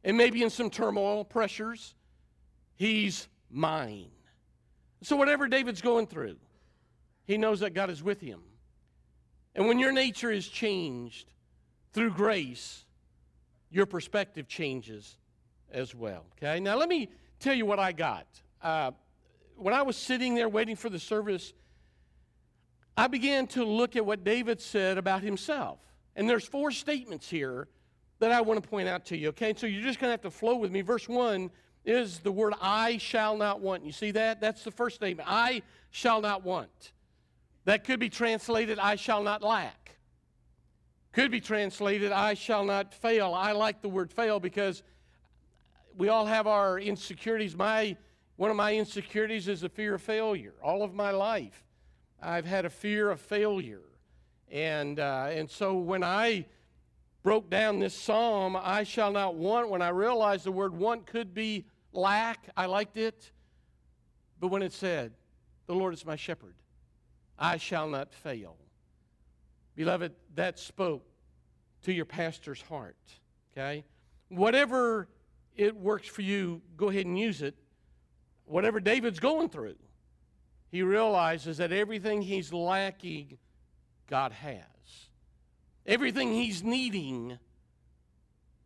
and 0.05 0.17
maybe 0.17 0.43
in 0.43 0.51
some 0.51 0.71
turmoil, 0.71 1.25
pressures, 1.25 1.95
he's 2.75 3.29
mine. 3.51 4.11
So, 5.03 5.17
whatever 5.17 5.49
David's 5.49 5.81
going 5.81 6.07
through, 6.07 6.37
he 7.25 7.37
knows 7.37 7.61
that 7.61 7.75
God 7.75 7.91
is 7.91 8.03
with 8.03 8.21
him. 8.21 8.41
And 9.55 9.67
when 9.67 9.79
your 9.79 9.93
nature 9.93 10.31
is 10.31 10.49
changed 10.49 11.33
through 11.93 12.11
grace, 12.11 12.85
your 13.71 13.87
perspective 13.87 14.49
changes 14.49 15.17
as 15.71 15.95
well. 15.95 16.25
Okay? 16.37 16.61
Now, 16.61 16.77
let 16.77 16.89
me 16.89 17.09
tell 17.41 17.55
you 17.55 17.67
what 17.67 17.79
I 17.79 17.93
got. 17.93 18.27
Uh, 18.63 18.93
when 19.57 19.75
I 19.75 19.83
was 19.83 19.97
sitting 19.97 20.35
there 20.35 20.49
waiting 20.49 20.77
for 20.77 20.89
the 20.89 20.99
service, 20.99 21.53
I 22.97 23.07
began 23.07 23.47
to 23.49 23.65
look 23.65 23.97
at 23.97 24.05
what 24.05 24.25
David 24.25 24.61
said 24.61 24.99
about 24.99 25.23
himself. 25.23 25.79
And 26.15 26.29
there's 26.29 26.47
four 26.47 26.71
statements 26.71 27.29
here 27.29 27.69
that 28.19 28.31
I 28.31 28.41
want 28.41 28.63
to 28.63 28.69
point 28.69 28.89
out 28.89 29.07
to 29.07 29.17
you, 29.17 29.29
okay? 29.31 29.55
So 29.57 29.67
you're 29.67 29.83
just 29.83 29.99
going 29.99 30.09
to 30.09 30.13
have 30.13 30.23
to 30.23 30.31
flow 30.31 30.57
with 30.57 30.71
me. 30.71 30.83
Verse 30.83 31.09
1 31.09 31.51
is 31.85 32.21
the 32.21 32.31
word 32.31 32.55
I 32.61 32.99
shall 32.99 33.37
not 33.37 33.61
want. 33.61 33.85
You 33.85 33.93
see 33.93 34.13
that? 34.13 34.41
That's 34.41 34.63
the 34.63 34.71
first 34.71 34.97
statement. 34.97 35.29
I 35.31 35.63
shall 35.91 36.21
not 36.21 36.45
want. 36.45 36.93
That 37.65 37.85
could 37.85 37.99
be 37.99 38.09
translated, 38.09 38.79
I 38.79 38.97
shall 38.97 39.23
not 39.23 39.43
lack. 39.43 39.97
Could 41.13 41.31
be 41.31 41.41
translated, 41.41 42.11
I 42.11 42.35
shall 42.35 42.65
not 42.65 42.95
fail. 42.95 43.35
I 43.35 43.53
like 43.53 43.83
the 43.83 43.89
word 43.89 44.11
fail 44.11 44.41
because 44.41 44.83
we 45.97 46.09
all 46.09 46.25
have 46.25 46.47
our 46.47 46.79
insecurities. 46.79 47.55
My, 47.55 47.97
one 48.37 48.51
of 48.51 48.57
my 48.57 48.75
insecurities 48.75 49.47
is 49.47 49.61
the 49.61 49.69
fear 49.69 49.95
of 49.95 50.03
failure. 50.03 50.55
All 50.63 50.83
of 50.83 50.95
my 50.95 51.11
life, 51.11 51.65
I've 52.21 52.47
had 52.47 52.65
a 52.65 52.71
fear 52.71 53.11
of 53.11 53.21
failure. 53.21 53.83
And, 54.51 54.99
uh, 54.99 55.29
and 55.31 55.51
so 55.51 55.75
when 55.75 56.03
I 56.03 56.47
broke 57.23 57.51
down 57.51 57.79
this 57.79 57.95
psalm, 57.95 58.57
I 58.57 58.85
shall 58.85 59.13
not 59.13 59.35
want, 59.35 59.69
when 59.69 59.83
I 59.83 59.91
realized 59.91 60.45
the 60.45 60.53
word 60.53 60.75
want 60.75 61.07
could 61.07 61.35
be 61.35 61.67
lack, 61.93 62.49
I 62.57 62.67
liked 62.67 62.97
it. 62.97 63.31
But 64.41 64.49
when 64.49 64.63
it 64.63 64.73
said, 64.73 65.13
The 65.67 65.75
Lord 65.75 65.93
is 65.93 66.07
my 66.07 66.17
shepherd, 66.17 66.55
I 67.39 67.59
shall 67.59 67.89
not 67.89 68.13
fail. 68.13 68.57
Beloved, 69.75 70.13
that 70.35 70.59
spoke 70.59 71.07
to 71.83 71.93
your 71.93 72.05
pastor's 72.05 72.61
heart, 72.63 72.97
okay? 73.53 73.85
Whatever 74.29 75.09
it 75.57 75.77
works 75.77 76.09
for 76.09 76.23
you, 76.23 76.63
go 76.77 76.89
ahead 76.89 77.07
and 77.07 77.19
use 77.19 77.43
it. 77.43 77.55
Whatever 78.45 78.81
David's 78.81 79.21
going 79.21 79.49
through, 79.49 79.77
he 80.71 80.83
realizes 80.83 81.59
that 81.59 81.73
everything 81.73 82.23
he's 82.23 82.53
lacking, 82.53 83.39
God 84.09 84.33
has. 84.33 84.63
Everything 85.87 86.33
he's 86.33 86.63
needing, 86.63 87.39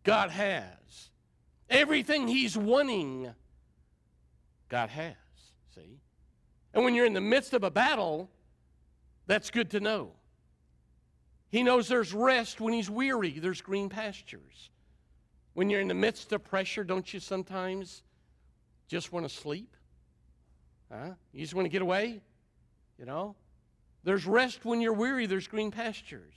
God 0.04 0.30
has. 0.30 1.10
Everything 1.68 2.28
he's 2.28 2.56
wanting, 2.56 3.32
God 4.68 4.90
has. 4.90 5.14
See? 5.75 5.98
And 6.75 6.84
when 6.84 6.94
you're 6.94 7.06
in 7.06 7.14
the 7.14 7.20
midst 7.20 7.54
of 7.54 7.64
a 7.64 7.70
battle, 7.70 8.30
that's 9.26 9.50
good 9.50 9.70
to 9.70 9.80
know. 9.80 10.12
He 11.50 11.62
knows 11.62 11.88
there's 11.88 12.12
rest 12.12 12.60
when 12.60 12.72
he's 12.72 12.90
weary, 12.90 13.38
there's 13.38 13.60
green 13.60 13.88
pastures. 13.88 14.70
When 15.54 15.70
you're 15.70 15.80
in 15.80 15.88
the 15.88 15.94
midst 15.94 16.32
of 16.32 16.44
pressure, 16.44 16.84
don't 16.84 17.12
you 17.14 17.20
sometimes 17.20 18.02
just 18.88 19.12
want 19.12 19.26
to 19.26 19.34
sleep? 19.34 19.74
Huh? 20.92 21.10
You 21.32 21.40
just 21.40 21.54
want 21.54 21.64
to 21.64 21.70
get 21.70 21.82
away? 21.82 22.20
You 22.98 23.06
know? 23.06 23.36
There's 24.04 24.26
rest 24.26 24.64
when 24.64 24.80
you're 24.80 24.92
weary, 24.92 25.26
there's 25.26 25.48
green 25.48 25.70
pastures. 25.70 26.34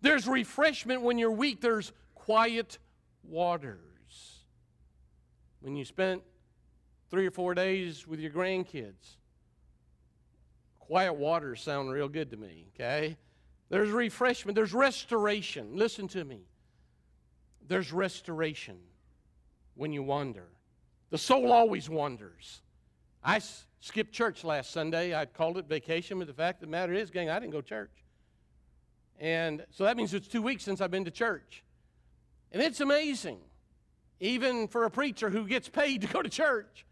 There's 0.00 0.26
refreshment 0.26 1.02
when 1.02 1.18
you're 1.18 1.30
weak, 1.30 1.60
there's 1.60 1.92
quiet 2.14 2.78
waters. 3.24 3.78
When 5.60 5.76
you 5.76 5.84
spent 5.84 6.22
three 7.10 7.26
or 7.26 7.30
four 7.30 7.54
days 7.54 8.06
with 8.06 8.20
your 8.20 8.30
grandkids, 8.30 9.16
Quiet 10.92 11.14
waters 11.14 11.62
sound 11.62 11.90
real 11.90 12.06
good 12.06 12.30
to 12.32 12.36
me, 12.36 12.66
okay? 12.74 13.16
There's 13.72 13.88
refreshment, 13.88 14.54
there's 14.54 14.74
restoration. 14.74 15.76
Listen 15.76 16.06
to 16.08 16.22
me. 16.22 16.42
There's 17.66 17.90
restoration 17.90 18.76
when 19.76 19.94
you 19.94 20.02
wander. 20.02 20.48
The 21.08 21.16
soul 21.16 21.50
always 21.50 21.88
wanders. 21.88 22.60
I 23.24 23.36
s- 23.36 23.64
skipped 23.80 24.12
church 24.12 24.44
last 24.44 24.72
Sunday. 24.72 25.14
I 25.14 25.24
called 25.24 25.56
it 25.56 25.64
vacation, 25.68 26.18
but 26.18 26.26
the 26.26 26.34
fact 26.34 26.62
of 26.62 26.68
the 26.68 26.70
matter 26.70 26.92
is, 26.92 27.10
gang, 27.10 27.30
I 27.30 27.38
didn't 27.38 27.52
go 27.52 27.62
to 27.62 27.66
church. 27.66 28.04
And 29.18 29.64
so 29.70 29.84
that 29.84 29.96
means 29.96 30.12
it's 30.12 30.28
two 30.28 30.42
weeks 30.42 30.62
since 30.62 30.82
I've 30.82 30.90
been 30.90 31.06
to 31.06 31.10
church. 31.10 31.64
And 32.52 32.60
it's 32.60 32.82
amazing, 32.82 33.38
even 34.20 34.68
for 34.68 34.84
a 34.84 34.90
preacher 34.90 35.30
who 35.30 35.46
gets 35.46 35.70
paid 35.70 36.02
to 36.02 36.08
go 36.08 36.20
to 36.20 36.28
church. 36.28 36.84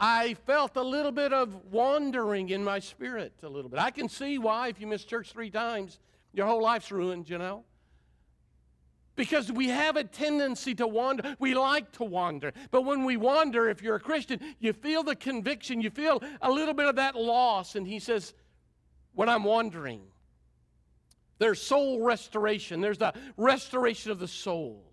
I 0.00 0.34
felt 0.46 0.76
a 0.76 0.82
little 0.82 1.10
bit 1.10 1.32
of 1.32 1.72
wandering 1.72 2.50
in 2.50 2.62
my 2.62 2.78
spirit, 2.78 3.32
a 3.42 3.48
little 3.48 3.68
bit. 3.68 3.80
I 3.80 3.90
can 3.90 4.08
see 4.08 4.38
why, 4.38 4.68
if 4.68 4.80
you 4.80 4.86
miss 4.86 5.04
church 5.04 5.32
three 5.32 5.50
times, 5.50 5.98
your 6.32 6.46
whole 6.46 6.62
life's 6.62 6.92
ruined, 6.92 7.28
you 7.28 7.38
know? 7.38 7.64
Because 9.16 9.50
we 9.50 9.68
have 9.68 9.96
a 9.96 10.04
tendency 10.04 10.76
to 10.76 10.86
wander. 10.86 11.34
We 11.40 11.54
like 11.54 11.90
to 11.92 12.04
wander. 12.04 12.52
But 12.70 12.82
when 12.82 13.04
we 13.04 13.16
wander, 13.16 13.68
if 13.68 13.82
you're 13.82 13.96
a 13.96 14.00
Christian, 14.00 14.38
you 14.60 14.72
feel 14.72 15.02
the 15.02 15.16
conviction, 15.16 15.80
you 15.80 15.90
feel 15.90 16.22
a 16.40 16.50
little 16.50 16.74
bit 16.74 16.86
of 16.86 16.96
that 16.96 17.16
loss. 17.16 17.74
And 17.74 17.84
he 17.84 17.98
says, 17.98 18.32
When 19.14 19.28
I'm 19.28 19.42
wandering, 19.42 20.02
there's 21.40 21.60
soul 21.60 22.02
restoration, 22.02 22.80
there's 22.80 22.98
the 22.98 23.12
restoration 23.36 24.12
of 24.12 24.20
the 24.20 24.28
soul. 24.28 24.84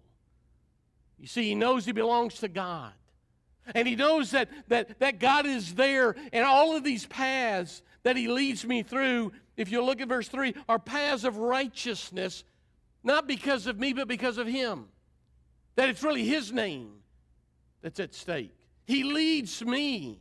You 1.20 1.28
see, 1.28 1.44
he 1.44 1.54
knows 1.54 1.86
he 1.86 1.92
belongs 1.92 2.40
to 2.40 2.48
God. 2.48 2.94
And 3.74 3.88
he 3.88 3.96
knows 3.96 4.32
that, 4.32 4.50
that, 4.68 5.00
that 5.00 5.20
God 5.20 5.46
is 5.46 5.74
there, 5.74 6.16
and 6.32 6.46
all 6.46 6.76
of 6.76 6.84
these 6.84 7.06
paths 7.08 7.82
that 8.04 8.16
he 8.16 8.28
leads 8.28 8.66
me 8.66 8.84
through, 8.84 9.32
if 9.58 9.72
you 9.72 9.84
look 9.84 10.02
at 10.02 10.08
verse 10.08 10.28
3, 10.28 10.54
are 10.70 10.78
paths 10.78 11.24
of 11.24 11.38
righteousness, 11.38 12.44
not 13.04 13.28
because 13.28 13.66
of 13.66 13.80
me, 13.80 13.94
but 13.94 14.08
because 14.08 14.38
of 14.38 14.48
him. 14.48 14.86
That 15.76 15.90
it's 15.90 16.04
really 16.04 16.26
his 16.26 16.52
name 16.52 16.92
that's 17.82 18.00
at 18.00 18.14
stake. 18.14 18.56
He 18.86 19.04
leads 19.04 19.64
me. 19.64 20.20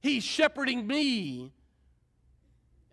He's 0.00 0.24
shepherding 0.24 0.86
me. 0.86 1.52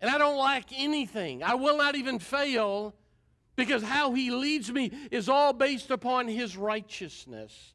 And 0.00 0.10
I 0.10 0.18
don't 0.18 0.38
lack 0.38 0.66
anything. 0.76 1.42
I 1.42 1.54
will 1.54 1.78
not 1.78 1.94
even 1.94 2.18
fail 2.18 2.94
because 3.56 3.82
how 3.82 4.12
He 4.12 4.30
leads 4.30 4.70
me 4.70 4.90
is 5.10 5.28
all 5.28 5.52
based 5.52 5.90
upon 5.90 6.28
His 6.28 6.56
righteousness 6.56 7.72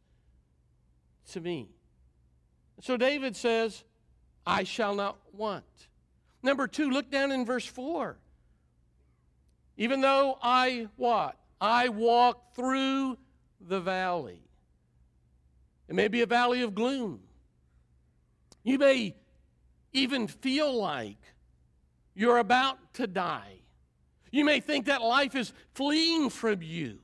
to 1.31 1.41
me. 1.41 1.69
So 2.81 2.97
David 2.97 3.35
says, 3.35 3.83
I 4.45 4.63
shall 4.63 4.95
not 4.95 5.17
want. 5.33 5.65
Number 6.41 6.67
two, 6.67 6.89
look 6.89 7.11
down 7.11 7.31
in 7.31 7.45
verse 7.45 7.65
4. 7.65 8.17
Even 9.77 10.01
though 10.01 10.37
I 10.41 10.87
what? 10.95 11.37
I 11.61 11.89
walk 11.89 12.55
through 12.55 13.17
the 13.59 13.79
valley. 13.79 14.41
It 15.87 15.95
may 15.95 16.07
be 16.07 16.21
a 16.21 16.25
valley 16.25 16.61
of 16.61 16.75
gloom. 16.75 17.21
You 18.63 18.77
may 18.77 19.15
even 19.91 20.27
feel 20.27 20.73
like 20.73 21.17
you're 22.13 22.37
about 22.37 22.93
to 22.95 23.07
die. 23.07 23.61
You 24.31 24.45
may 24.45 24.59
think 24.59 24.85
that 24.85 25.01
life 25.01 25.35
is 25.35 25.51
fleeing 25.73 26.29
from 26.29 26.61
you. 26.61 26.99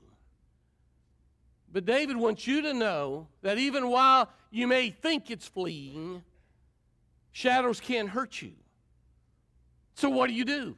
But 1.76 1.84
David 1.84 2.16
wants 2.16 2.48
you 2.48 2.62
to 2.62 2.74
know 2.74 3.28
that 3.42 3.58
even 3.58 3.90
while 3.90 4.30
you 4.50 4.66
may 4.66 4.92
think 4.92 5.30
it's 5.30 5.46
fleeing, 5.46 6.24
shadows 7.34 7.82
can't 7.82 8.08
hurt 8.08 8.42
you. 8.42 8.54
So 9.96 10.10
what 10.10 10.28
do 10.28 10.34
you 10.34 10.46
do? 10.46 10.78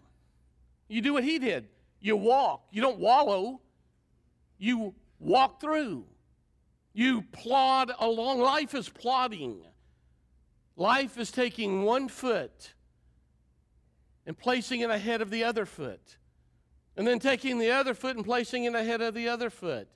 You 0.88 1.04
do 1.04 1.14
what 1.14 1.24
he 1.24 1.38
did. 1.38 1.68
You 2.00 2.18
walk. 2.18 2.64
You 2.72 2.82
don't 2.82 2.98
wallow. 2.98 3.62
You 4.58 4.96
walk 5.20 5.62
through. 5.62 6.04
You 6.94 7.22
plod 7.32 7.92
along. 8.00 8.40
Life 8.40 8.74
is 8.74 8.90
plodding. 8.90 9.62
Life 10.76 11.20
is 11.20 11.30
taking 11.30 11.84
one 11.84 12.08
foot 12.08 12.74
and 14.26 14.36
placing 14.36 14.82
it 14.82 14.90
ahead 14.90 15.22
of 15.22 15.30
the 15.30 15.44
other 15.44 15.68
foot. 15.68 16.18
And 16.96 17.06
then 17.06 17.20
taking 17.20 17.60
the 17.60 17.70
other 17.70 17.94
foot 17.94 18.16
and 18.16 18.26
placing 18.26 18.64
it 18.64 18.74
ahead 18.74 19.04
of 19.04 19.14
the 19.14 19.30
other 19.30 19.52
foot. 19.52 19.88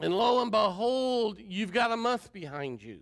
And 0.00 0.14
lo 0.14 0.42
and 0.42 0.50
behold, 0.50 1.38
you've 1.38 1.72
got 1.72 1.90
a 1.90 1.96
month 1.96 2.32
behind 2.32 2.82
you. 2.82 3.00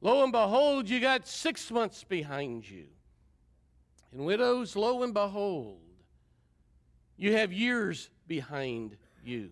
Lo 0.00 0.22
and 0.22 0.32
behold, 0.32 0.88
you 0.88 1.00
got 1.00 1.28
six 1.28 1.70
months 1.70 2.04
behind 2.04 2.68
you. 2.68 2.86
And 4.12 4.24
widows, 4.24 4.74
lo 4.74 5.02
and 5.02 5.12
behold, 5.12 5.80
you 7.16 7.36
have 7.36 7.52
years 7.52 8.08
behind 8.26 8.96
you. 9.22 9.50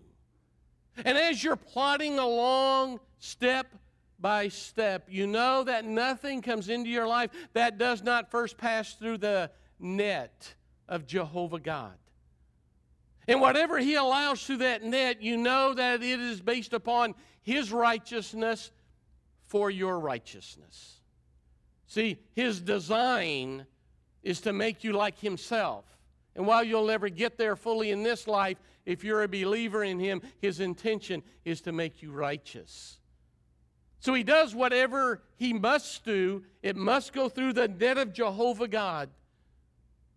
And 1.05 1.17
as 1.17 1.43
you're 1.43 1.55
plodding 1.55 2.17
along 2.17 2.99
step 3.19 3.67
by 4.19 4.47
step, 4.47 5.05
you 5.07 5.27
know 5.27 5.63
that 5.63 5.85
nothing 5.85 6.41
comes 6.41 6.67
into 6.67 6.89
your 6.89 7.07
life 7.07 7.29
that 7.53 7.77
does 7.77 8.01
not 8.01 8.31
first 8.31 8.57
pass 8.57 8.93
through 8.95 9.19
the 9.19 9.51
net 9.79 10.55
of 10.87 11.05
Jehovah 11.05 11.59
God. 11.59 11.93
And 13.29 13.41
whatever 13.41 13.77
He 13.77 13.93
allows 13.93 14.43
through 14.43 14.57
that 14.57 14.81
net, 14.81 15.21
you 15.21 15.37
know 15.37 15.75
that 15.75 16.01
it 16.01 16.19
is 16.19 16.41
based 16.41 16.73
upon 16.73 17.13
His 17.43 17.71
righteousness 17.71 18.71
for 19.45 19.69
your 19.69 19.99
righteousness. 19.99 20.99
See, 21.85 22.17
His 22.33 22.59
design 22.59 23.67
is 24.23 24.41
to 24.41 24.51
make 24.51 24.83
you 24.83 24.93
like 24.93 25.19
Himself. 25.19 25.85
And 26.35 26.47
while 26.47 26.63
you'll 26.63 26.87
never 26.87 27.07
get 27.07 27.37
there 27.37 27.55
fully 27.55 27.91
in 27.91 28.01
this 28.01 28.27
life, 28.27 28.57
if 28.87 29.03
you're 29.03 29.21
a 29.21 29.27
believer 29.27 29.83
in 29.83 29.99
Him, 29.99 30.23
His 30.41 30.59
intention 30.59 31.21
is 31.45 31.61
to 31.61 31.71
make 31.71 32.01
you 32.01 32.11
righteous. 32.11 32.97
So 33.99 34.15
He 34.15 34.23
does 34.23 34.55
whatever 34.55 35.21
He 35.35 35.53
must 35.53 36.03
do, 36.03 36.45
it 36.63 36.75
must 36.75 37.13
go 37.13 37.29
through 37.29 37.53
the 37.53 37.67
net 37.67 37.99
of 37.99 38.11
Jehovah 38.11 38.67
God 38.67 39.11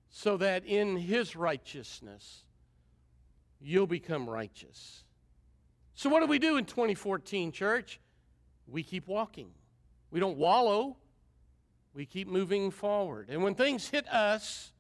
so 0.09 0.39
that 0.39 0.65
in 0.65 0.97
His 0.97 1.37
righteousness, 1.37 2.45
you'll 3.63 3.87
become 3.87 4.29
righteous. 4.29 5.05
So, 5.95 6.09
what 6.09 6.21
do 6.21 6.27
we 6.27 6.39
do 6.39 6.57
in 6.57 6.65
2014, 6.65 7.53
church? 7.53 8.01
We 8.67 8.83
keep 8.83 9.07
walking. 9.07 9.51
We 10.11 10.21
don't 10.21 10.37
wallow, 10.37 10.97
we 11.95 12.07
keep 12.07 12.29
moving 12.29 12.71
forward. 12.71 13.29
And 13.31 13.43
when 13.43 13.55
things 13.55 13.89
hit 13.89 14.07
us, 14.09 14.73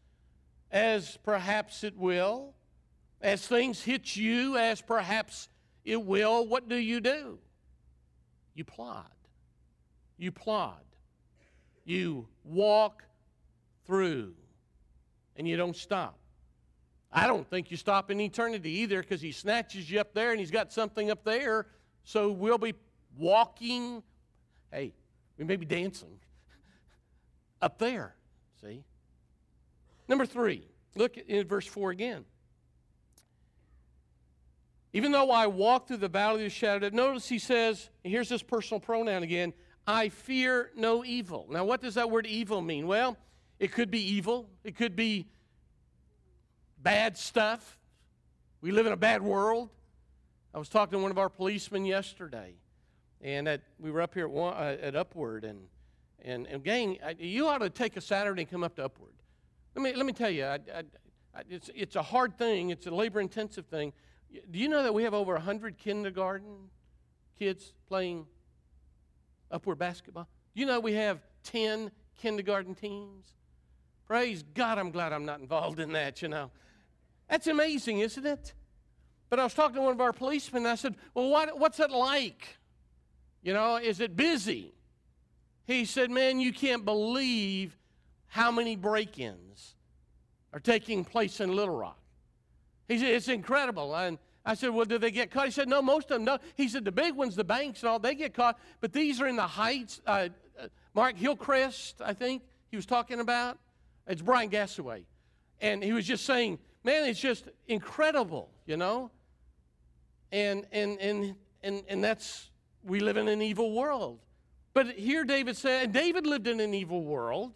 as 0.70 1.18
perhaps 1.22 1.84
it 1.84 1.96
will, 1.96 2.54
as 3.20 3.46
things 3.46 3.82
hit 3.82 4.16
you, 4.16 4.56
as 4.56 4.80
perhaps 4.80 5.48
it 5.84 6.02
will, 6.02 6.46
what 6.46 6.68
do 6.68 6.76
you 6.76 7.00
do? 7.00 7.38
You 8.54 8.64
plod. 8.64 9.06
You 10.18 10.32
plod. 10.32 10.82
You 11.84 12.28
walk 12.44 13.04
through, 13.86 14.34
and 15.36 15.48
you 15.48 15.56
don't 15.56 15.76
stop. 15.76 16.18
I 17.12 17.26
don't 17.26 17.48
think 17.48 17.70
you 17.70 17.76
stop 17.76 18.10
in 18.10 18.20
eternity 18.20 18.70
either 18.80 19.02
because 19.02 19.20
he 19.20 19.32
snatches 19.32 19.90
you 19.90 20.00
up 20.00 20.14
there 20.14 20.30
and 20.30 20.40
he's 20.40 20.50
got 20.50 20.72
something 20.72 21.10
up 21.10 21.24
there. 21.24 21.66
So 22.04 22.30
we'll 22.30 22.58
be 22.58 22.74
walking. 23.18 24.02
Hey, 24.72 24.94
we 25.36 25.44
may 25.44 25.56
be 25.56 25.66
dancing 25.66 26.18
up 27.62 27.78
there. 27.78 28.14
See? 28.62 28.82
Number 30.08 30.24
three, 30.24 30.62
look 30.96 31.16
in 31.18 31.46
verse 31.46 31.66
4 31.66 31.90
again. 31.90 32.24
Even 34.94 35.12
though 35.12 35.30
I 35.30 35.46
walk 35.46 35.88
through 35.88 35.98
the 35.98 36.08
valley 36.08 36.44
of 36.44 36.50
the 36.50 36.50
shadow 36.50 36.86
of 36.86 36.92
notice 36.92 37.28
he 37.28 37.38
says, 37.38 37.88
here's 38.04 38.28
this 38.28 38.42
personal 38.42 38.80
pronoun 38.80 39.22
again, 39.22 39.52
I 39.86 40.10
fear 40.10 40.70
no 40.76 41.04
evil. 41.04 41.46
Now, 41.50 41.64
what 41.64 41.80
does 41.80 41.94
that 41.94 42.10
word 42.10 42.26
evil 42.26 42.60
mean? 42.60 42.86
Well, 42.86 43.16
it 43.58 43.72
could 43.72 43.90
be 43.90 44.00
evil, 44.00 44.48
it 44.64 44.76
could 44.76 44.94
be 44.94 45.26
bad 46.82 47.16
stuff. 47.16 47.78
We 48.60 48.70
live 48.70 48.86
in 48.86 48.92
a 48.92 48.96
bad 48.96 49.22
world. 49.22 49.70
I 50.54 50.58
was 50.58 50.68
talking 50.68 50.98
to 50.98 51.02
one 51.02 51.10
of 51.10 51.18
our 51.18 51.28
policemen 51.28 51.84
yesterday, 51.84 52.54
and 53.20 53.48
at, 53.48 53.62
we 53.78 53.90
were 53.90 54.02
up 54.02 54.14
here 54.14 54.26
at, 54.26 54.30
one, 54.30 54.52
uh, 54.52 54.76
at 54.80 54.94
Upward, 54.94 55.44
and, 55.44 55.60
and, 56.22 56.46
and 56.46 56.62
gang, 56.62 56.98
you 57.18 57.48
ought 57.48 57.58
to 57.58 57.70
take 57.70 57.96
a 57.96 58.00
Saturday 58.00 58.42
and 58.42 58.50
come 58.50 58.62
up 58.62 58.76
to 58.76 58.84
Upward. 58.84 59.14
Let 59.74 59.82
me, 59.82 59.94
let 59.94 60.04
me 60.04 60.12
tell 60.12 60.28
you, 60.28 60.44
I, 60.44 60.58
I, 60.74 60.82
it's, 61.48 61.70
it's 61.74 61.96
a 61.96 62.02
hard 62.02 62.36
thing, 62.36 62.70
it's 62.70 62.86
a 62.86 62.90
labor 62.90 63.20
intensive 63.20 63.66
thing. 63.66 63.92
Do 64.50 64.58
you 64.58 64.68
know 64.68 64.82
that 64.82 64.92
we 64.92 65.04
have 65.04 65.14
over 65.14 65.32
100 65.34 65.78
kindergarten 65.78 66.70
kids 67.38 67.72
playing 67.88 68.26
upward 69.50 69.78
basketball? 69.78 70.28
Do 70.54 70.60
you 70.60 70.66
know 70.66 70.80
we 70.80 70.94
have 70.94 71.20
10 71.44 71.90
kindergarten 72.20 72.74
teams? 72.74 73.32
Praise 74.06 74.42
God, 74.54 74.78
I'm 74.78 74.90
glad 74.90 75.12
I'm 75.12 75.24
not 75.24 75.40
involved 75.40 75.80
in 75.80 75.92
that, 75.92 76.20
you 76.20 76.28
know. 76.28 76.50
That's 77.32 77.46
amazing, 77.46 78.00
isn't 78.00 78.26
it? 78.26 78.52
But 79.30 79.40
I 79.40 79.44
was 79.44 79.54
talking 79.54 79.76
to 79.76 79.80
one 79.80 79.94
of 79.94 80.00
our 80.02 80.12
policemen, 80.12 80.64
and 80.64 80.70
I 80.70 80.74
said, 80.74 80.96
Well, 81.14 81.30
what, 81.30 81.58
what's 81.58 81.80
it 81.80 81.90
like? 81.90 82.58
You 83.42 83.54
know, 83.54 83.76
is 83.76 84.00
it 84.00 84.14
busy? 84.14 84.74
He 85.64 85.86
said, 85.86 86.10
Man, 86.10 86.40
you 86.40 86.52
can't 86.52 86.84
believe 86.84 87.78
how 88.26 88.50
many 88.50 88.76
break 88.76 89.18
ins 89.18 89.76
are 90.52 90.60
taking 90.60 91.06
place 91.06 91.40
in 91.40 91.56
Little 91.56 91.74
Rock. 91.74 91.98
He 92.86 92.98
said, 92.98 93.14
It's 93.14 93.28
incredible. 93.28 93.96
And 93.96 94.18
I 94.44 94.52
said, 94.52 94.68
Well, 94.68 94.84
do 94.84 94.98
they 94.98 95.10
get 95.10 95.30
caught? 95.30 95.46
He 95.46 95.52
said, 95.52 95.68
No, 95.68 95.80
most 95.80 96.10
of 96.10 96.18
them 96.18 96.26
don't. 96.26 96.42
He 96.54 96.68
said, 96.68 96.84
The 96.84 96.92
big 96.92 97.14
ones, 97.14 97.34
the 97.34 97.44
banks 97.44 97.80
and 97.80 97.88
all, 97.88 97.98
they 97.98 98.14
get 98.14 98.34
caught. 98.34 98.58
But 98.82 98.92
these 98.92 99.22
are 99.22 99.26
in 99.26 99.36
the 99.36 99.46
heights. 99.46 100.02
Uh, 100.06 100.28
uh, 100.60 100.66
Mark 100.92 101.16
Hillcrest, 101.16 102.02
I 102.04 102.12
think 102.12 102.42
he 102.70 102.76
was 102.76 102.84
talking 102.84 103.20
about. 103.20 103.58
It's 104.06 104.20
Brian 104.20 104.50
Gassaway. 104.50 105.04
And 105.62 105.82
he 105.82 105.94
was 105.94 106.06
just 106.06 106.26
saying, 106.26 106.58
Man, 106.84 107.08
it's 107.08 107.20
just 107.20 107.48
incredible, 107.68 108.50
you 108.66 108.76
know? 108.76 109.10
And, 110.32 110.66
and, 110.72 110.98
and, 110.98 111.34
and, 111.62 111.82
and 111.88 112.02
that's, 112.02 112.50
we 112.82 113.00
live 113.00 113.16
in 113.16 113.28
an 113.28 113.40
evil 113.40 113.72
world. 113.72 114.18
But 114.74 114.92
here 114.92 115.24
David 115.24 115.56
said, 115.56 115.84
and 115.84 115.92
David 115.92 116.26
lived 116.26 116.46
in 116.46 116.58
an 116.60 116.74
evil 116.74 117.04
world. 117.04 117.52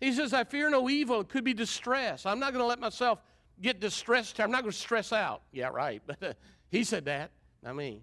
He 0.00 0.12
says, 0.12 0.32
I 0.32 0.44
fear 0.44 0.70
no 0.70 0.88
evil. 0.88 1.20
It 1.20 1.28
could 1.28 1.44
be 1.44 1.52
distress. 1.52 2.24
I'm 2.24 2.38
not 2.38 2.52
going 2.52 2.62
to 2.62 2.66
let 2.66 2.80
myself 2.80 3.18
get 3.60 3.80
distressed. 3.80 4.40
I'm 4.40 4.50
not 4.50 4.62
going 4.62 4.72
to 4.72 4.78
stress 4.78 5.12
out. 5.12 5.42
Yeah, 5.52 5.68
right. 5.68 6.00
But 6.06 6.36
he 6.70 6.84
said 6.84 7.04
that, 7.06 7.30
not 7.62 7.76
me. 7.76 8.02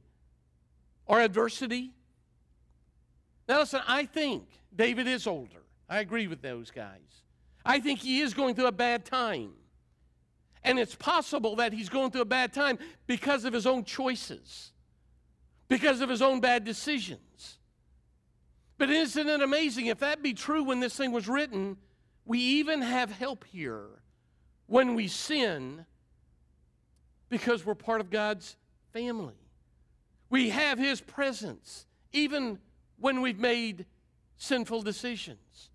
Or 1.07 1.21
adversity. 1.21 1.93
Now, 3.47 3.59
listen, 3.59 3.81
I 3.87 4.05
think 4.05 4.45
David 4.75 5.07
is 5.07 5.25
older. 5.25 5.63
I 5.89 6.01
agree 6.01 6.27
with 6.27 6.41
those 6.41 6.69
guys. 6.69 7.23
I 7.65 7.79
think 7.79 7.99
he 7.99 8.19
is 8.19 8.33
going 8.33 8.55
through 8.55 8.67
a 8.67 8.73
bad 8.73 9.05
time. 9.05 9.51
And 10.69 10.79
it's 10.79 10.95
possible 10.95 11.55
that 11.57 11.73
he's 11.73 11.89
going 11.89 12.11
through 12.11 12.21
a 12.21 12.25
bad 12.25 12.53
time 12.53 12.77
because 13.05 13.45
of 13.45 13.53
his 13.53 13.65
own 13.65 13.83
choices, 13.83 14.71
because 15.67 16.01
of 16.01 16.09
his 16.09 16.21
own 16.21 16.39
bad 16.39 16.63
decisions. 16.63 17.57
But 18.77 18.89
isn't 18.89 19.27
it 19.27 19.41
amazing? 19.41 19.87
If 19.87 19.99
that 19.99 20.21
be 20.21 20.33
true 20.33 20.63
when 20.63 20.79
this 20.79 20.95
thing 20.95 21.11
was 21.11 21.27
written, 21.27 21.77
we 22.25 22.39
even 22.39 22.81
have 22.81 23.11
help 23.11 23.45
here 23.45 23.85
when 24.67 24.93
we 24.93 25.07
sin 25.07 25.85
because 27.29 27.65
we're 27.65 27.75
part 27.75 28.01
of 28.01 28.09
God's 28.09 28.55
family. 28.93 29.35
We 30.29 30.49
have 30.49 30.77
His 30.77 31.01
presence 31.01 31.85
even 32.11 32.59
when 32.99 33.21
we've 33.21 33.39
made 33.39 33.85
sinful 34.37 34.81
decisions. 34.81 35.71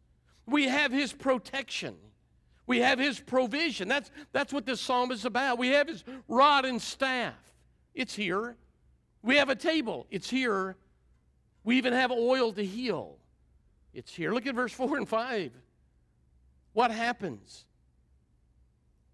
We 0.46 0.68
have 0.68 0.92
His 0.92 1.12
protection. 1.12 1.96
We 2.72 2.78
have 2.78 2.98
His 2.98 3.20
provision. 3.20 3.86
That's, 3.86 4.10
that's 4.32 4.50
what 4.50 4.64
this 4.64 4.80
psalm 4.80 5.12
is 5.12 5.26
about. 5.26 5.58
We 5.58 5.68
have 5.72 5.88
His 5.88 6.02
rod 6.26 6.64
and 6.64 6.80
staff. 6.80 7.34
It's 7.94 8.14
here. 8.14 8.56
We 9.22 9.36
have 9.36 9.50
a 9.50 9.54
table. 9.54 10.06
It's 10.10 10.30
here. 10.30 10.78
We 11.64 11.76
even 11.76 11.92
have 11.92 12.10
oil 12.10 12.50
to 12.54 12.64
heal. 12.64 13.18
It's 13.92 14.14
here. 14.14 14.32
Look 14.32 14.46
at 14.46 14.54
verse 14.54 14.72
4 14.72 14.96
and 14.96 15.06
5. 15.06 15.52
What 16.72 16.90
happens? 16.90 17.66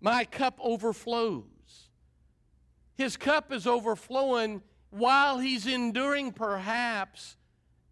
My 0.01 0.25
cup 0.25 0.61
overflows. 0.63 1.89
His 2.95 3.17
cup 3.17 3.53
is 3.53 3.67
overflowing 3.67 4.63
while 4.91 5.41
he's 5.41 5.67
enduring 5.67 6.31
perhaps 6.31 7.37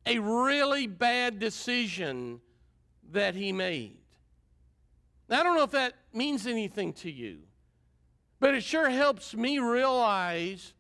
a 0.07 0.21
really 0.21 0.87
bad 0.87 1.41
decision 1.41 2.41
that 3.11 3.35
he 3.35 3.51
made. 3.51 4.06
Now, 5.29 5.41
I 5.41 5.43
don't 5.43 5.57
know 5.57 5.65
if 5.65 5.73
that 5.73 5.95
means 6.13 6.47
anything 6.47 6.93
to 6.95 7.11
you, 7.11 7.39
but 8.39 8.55
it 8.55 8.63
sure 8.63 8.89
helps 8.89 9.35
me 9.35 9.59
realize 9.59 10.75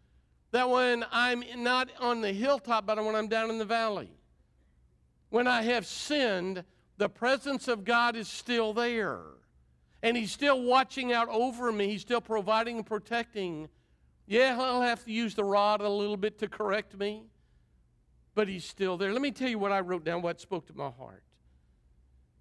that 0.53 0.71
when 0.71 1.05
I'm 1.11 1.43
not 1.57 1.91
on 1.99 2.21
the 2.21 2.33
hilltop, 2.33 2.87
but 2.87 3.03
when 3.05 3.17
I'm 3.17 3.29
down 3.29 3.51
in 3.51 3.59
the 3.59 3.65
valley, 3.65 4.11
when 5.31 5.47
I 5.47 5.63
have 5.63 5.87
sinned, 5.87 6.65
the 6.97 7.09
presence 7.09 7.69
of 7.69 7.85
God 7.85 8.17
is 8.17 8.29
still 8.29 8.73
there. 8.73 9.21
And 10.03 10.17
He's 10.17 10.31
still 10.31 10.63
watching 10.63 11.13
out 11.13 11.29
over 11.29 11.73
me. 11.73 11.89
He's 11.89 12.03
still 12.03 12.21
providing 12.21 12.77
and 12.77 12.87
protecting. 12.87 13.69
Yeah, 14.27 14.57
I'll 14.59 14.83
have 14.83 15.05
to 15.05 15.13
use 15.13 15.35
the 15.35 15.45
rod 15.45 15.81
a 15.81 15.89
little 15.89 16.17
bit 16.17 16.39
to 16.39 16.49
correct 16.49 16.97
me, 16.99 17.25
but 18.35 18.49
He's 18.49 18.65
still 18.65 18.97
there. 18.97 19.13
Let 19.13 19.23
me 19.23 19.33
tell 19.33 19.49
you 19.49 19.59
what 19.59 19.73
I 19.73 19.81
wrote 19.81 20.05
down, 20.05 20.23
what 20.23 20.41
spoke 20.41 20.67
to 20.67 20.75
my 20.75 20.91
heart. 20.91 21.23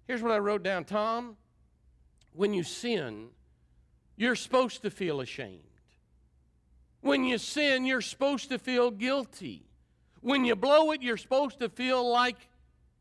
Here's 0.06 0.22
what 0.22 0.32
I 0.32 0.38
wrote 0.38 0.62
down 0.62 0.84
Tom, 0.84 1.36
when 2.36 2.52
you 2.52 2.62
sin, 2.62 3.28
you're 4.16 4.36
supposed 4.36 4.82
to 4.82 4.90
feel 4.90 5.20
ashamed. 5.20 5.62
When 7.00 7.24
you 7.24 7.38
sin, 7.38 7.86
you're 7.86 8.00
supposed 8.00 8.50
to 8.50 8.58
feel 8.58 8.90
guilty. 8.90 9.64
When 10.20 10.44
you 10.44 10.54
blow 10.56 10.90
it, 10.92 11.02
you're 11.02 11.16
supposed 11.16 11.60
to 11.60 11.68
feel 11.68 12.08
like 12.08 12.36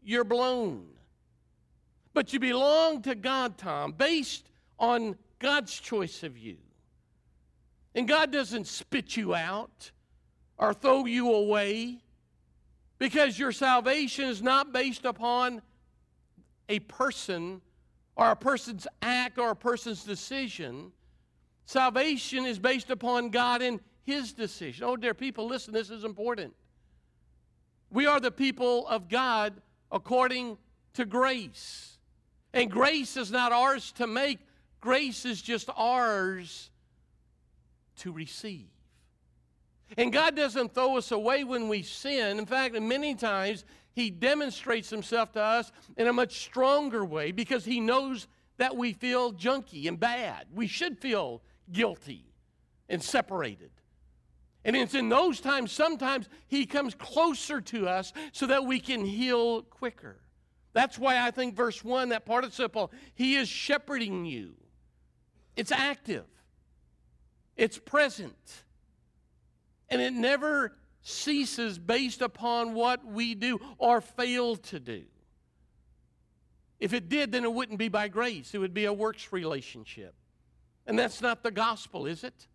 you're 0.04 0.24
blown. 0.24 0.88
But 2.14 2.32
you 2.32 2.40
belong 2.40 3.02
to 3.04 3.16
God, 3.16 3.58
Tom, 3.58 3.92
based 3.92 4.50
on 4.80 5.18
God's 5.40 5.74
choice 5.74 6.24
of 6.24 6.38
you. 6.38 6.58
And 7.94 8.08
God 8.08 8.32
doesn't 8.32 8.68
spit 8.68 9.18
you 9.18 9.34
out 9.34 9.92
or 10.58 10.74
throw 10.74 11.06
you 11.06 11.34
away 11.34 12.00
because 13.00 13.38
your 13.38 13.52
salvation 13.52 14.26
is 14.26 14.42
not 14.42 14.72
based 14.72 15.06
upon 15.06 15.62
a 16.70 16.80
person 16.80 17.62
or 18.16 18.32
a 18.32 18.36
person's 18.36 18.88
act 19.02 19.38
or 19.38 19.52
a 19.52 19.56
person's 19.56 20.04
decision. 20.04 20.92
Salvation 21.66 22.46
is 22.46 22.60
based 22.60 22.90
upon 22.90 23.30
God 23.30 23.62
and 23.62 23.80
His 24.04 24.34
decision. 24.34 24.86
Oh, 24.86 24.96
dear 24.96 25.14
people, 25.14 25.48
listen, 25.48 25.74
this 25.74 25.90
is 25.90 26.04
important. 26.04 26.54
We 27.90 28.06
are 28.06 28.20
the 28.20 28.32
people 28.32 28.88
of 28.88 29.10
God 29.10 29.54
according 29.92 30.58
to 30.94 31.06
grace. 31.06 31.98
And 32.54 32.72
grace 32.72 33.18
is 33.18 33.32
not 33.32 33.52
ours 33.52 33.92
to 33.94 34.08
make, 34.08 34.40
grace 34.80 35.26
is 35.26 35.42
just 35.42 35.70
ours 35.76 36.70
to 37.98 38.12
receive. 38.12 38.68
And 39.98 40.12
God 40.12 40.36
doesn't 40.36 40.74
throw 40.74 40.98
us 40.98 41.12
away 41.12 41.44
when 41.44 41.70
we 41.70 41.84
sin. 41.84 42.40
In 42.40 42.46
fact, 42.46 42.80
many 42.80 43.16
times 43.16 43.66
He 43.96 44.12
demonstrates 44.12 44.90
Himself 44.90 45.32
to 45.34 45.42
us 45.42 45.72
in 45.98 46.08
a 46.08 46.14
much 46.14 46.40
stronger 46.40 47.04
way 47.04 47.32
because 47.32 47.64
He 47.64 47.80
knows 47.80 48.28
that 48.58 48.76
we 48.76 48.94
feel 48.94 49.34
junky 49.34 49.88
and 49.88 50.00
bad. 50.00 50.48
We 50.54 50.68
should 50.68 51.00
feel 51.00 51.42
guilty 51.72 52.26
and 52.90 53.02
separated. 53.02 53.72
And 54.66 54.76
it's 54.76 54.96
in 54.96 55.10
those 55.10 55.40
times, 55.40 55.72
sometimes 55.72 56.28
He 56.48 56.66
comes 56.66 56.94
closer 56.94 57.62
to 57.62 57.88
us 57.88 58.12
so 58.34 58.48
that 58.48 58.66
we 58.66 58.80
can 58.80 59.06
heal 59.06 59.62
quicker. 59.62 60.18
That's 60.74 61.00
why 61.00 61.26
I 61.26 61.32
think 61.32 61.56
verse 61.56 61.84
1, 61.84 62.10
that 62.10 62.26
participle, 62.26 62.92
He 63.14 63.36
is 63.36 63.48
shepherding 63.48 64.26
you. 64.26 64.56
It's 65.56 65.72
active, 65.72 66.26
it's 67.56 67.78
present, 67.78 68.64
and 69.88 70.02
it 70.02 70.12
never 70.12 70.76
ceases 71.08 71.78
based 71.78 72.22
upon 72.22 72.74
what 72.74 73.06
we 73.06 73.36
do 73.36 73.60
or 73.78 74.02
fail 74.02 74.56
to 74.56 74.80
do. 74.80 75.04
If 76.80 76.94
it 76.94 77.10
did, 77.10 77.32
then 77.32 77.44
it 77.44 77.54
wouldn't 77.54 77.78
be 77.78 77.90
by 77.90 78.08
grace, 78.08 78.54
it 78.54 78.58
would 78.58 78.74
be 78.74 78.86
a 78.86 78.94
works 78.94 79.32
relationship. 79.32 80.16
And 80.88 80.98
that's 80.98 81.22
not 81.22 81.44
the 81.44 81.52
gospel, 81.52 82.08
is 82.08 82.24
it? 82.24 82.48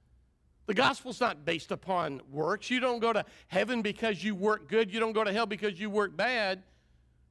The 0.66 0.74
gospel's 0.74 1.20
not 1.20 1.44
based 1.44 1.70
upon 1.70 2.20
works. 2.30 2.70
You 2.70 2.80
don't 2.80 3.00
go 3.00 3.12
to 3.12 3.24
heaven 3.48 3.82
because 3.82 4.22
you 4.22 4.34
work 4.34 4.68
good. 4.68 4.92
You 4.92 5.00
don't 5.00 5.12
go 5.12 5.24
to 5.24 5.32
hell 5.32 5.46
because 5.46 5.80
you 5.80 5.88
work 5.88 6.16
bad. 6.16 6.62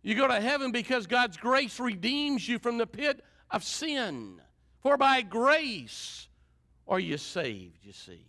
You 0.02 0.16
go 0.16 0.28
to 0.28 0.42
heaven 0.42 0.72
because 0.72 1.06
God's 1.06 1.38
grace 1.38 1.80
redeems 1.80 2.48
you 2.48 2.60
from 2.60 2.78
the 2.78 2.88
pit 2.88 3.24
of 3.52 3.64
sin. 3.64 4.42
For 4.82 4.98
by 4.98 5.22
grace 5.22 6.28
are 6.88 7.00
you 7.00 7.18
saved, 7.18 7.80
you 7.84 7.94
see. 7.94 8.26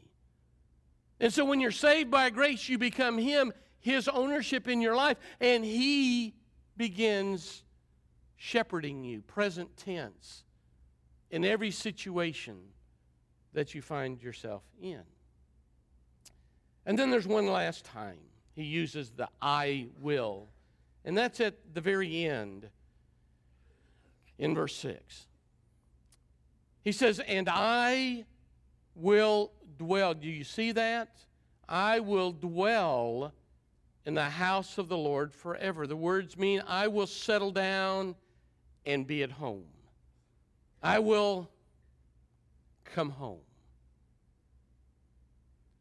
And 1.20 1.32
so 1.32 1.44
when 1.44 1.60
you're 1.60 1.70
saved 1.70 2.10
by 2.10 2.30
grace, 2.30 2.68
you 2.68 2.78
become 2.78 3.18
Him, 3.18 3.52
His 3.78 4.08
ownership 4.08 4.66
in 4.66 4.80
your 4.80 4.96
life, 4.96 5.18
and 5.40 5.64
He 5.64 6.34
begins 6.76 7.62
shepherding 8.36 9.04
you, 9.04 9.20
present 9.20 9.76
tense, 9.76 10.44
in 11.30 11.44
every 11.44 11.70
situation 11.70 12.56
that 13.52 13.74
you 13.74 13.82
find 13.82 14.22
yourself 14.22 14.62
in. 14.80 15.02
And 16.86 16.98
then 16.98 17.10
there's 17.10 17.26
one 17.26 17.46
last 17.46 17.84
time 17.84 18.18
he 18.54 18.62
uses 18.64 19.10
the 19.10 19.28
I 19.40 19.88
will, 20.00 20.48
and 21.04 21.16
that's 21.16 21.40
at 21.40 21.54
the 21.74 21.80
very 21.80 22.24
end 22.24 22.68
in 24.38 24.54
verse 24.54 24.74
6. 24.76 25.26
He 26.82 26.92
says, 26.92 27.20
And 27.20 27.48
I 27.50 28.24
will 28.94 29.52
dwell. 29.80 30.12
Do 30.12 30.28
you 30.28 30.44
see 30.44 30.72
that? 30.72 31.08
I 31.68 32.00
will 32.00 32.32
dwell 32.32 33.32
in 34.04 34.14
the 34.14 34.24
house 34.24 34.76
of 34.76 34.88
the 34.88 34.96
Lord 34.96 35.32
forever. 35.32 35.86
The 35.86 35.96
words 35.96 36.36
mean 36.36 36.62
I 36.66 36.88
will 36.88 37.06
settle 37.06 37.50
down 37.50 38.14
and 38.84 39.06
be 39.06 39.22
at 39.22 39.30
home. 39.30 39.64
I 40.82 40.98
will 40.98 41.50
come 42.84 43.10
home. 43.10 43.40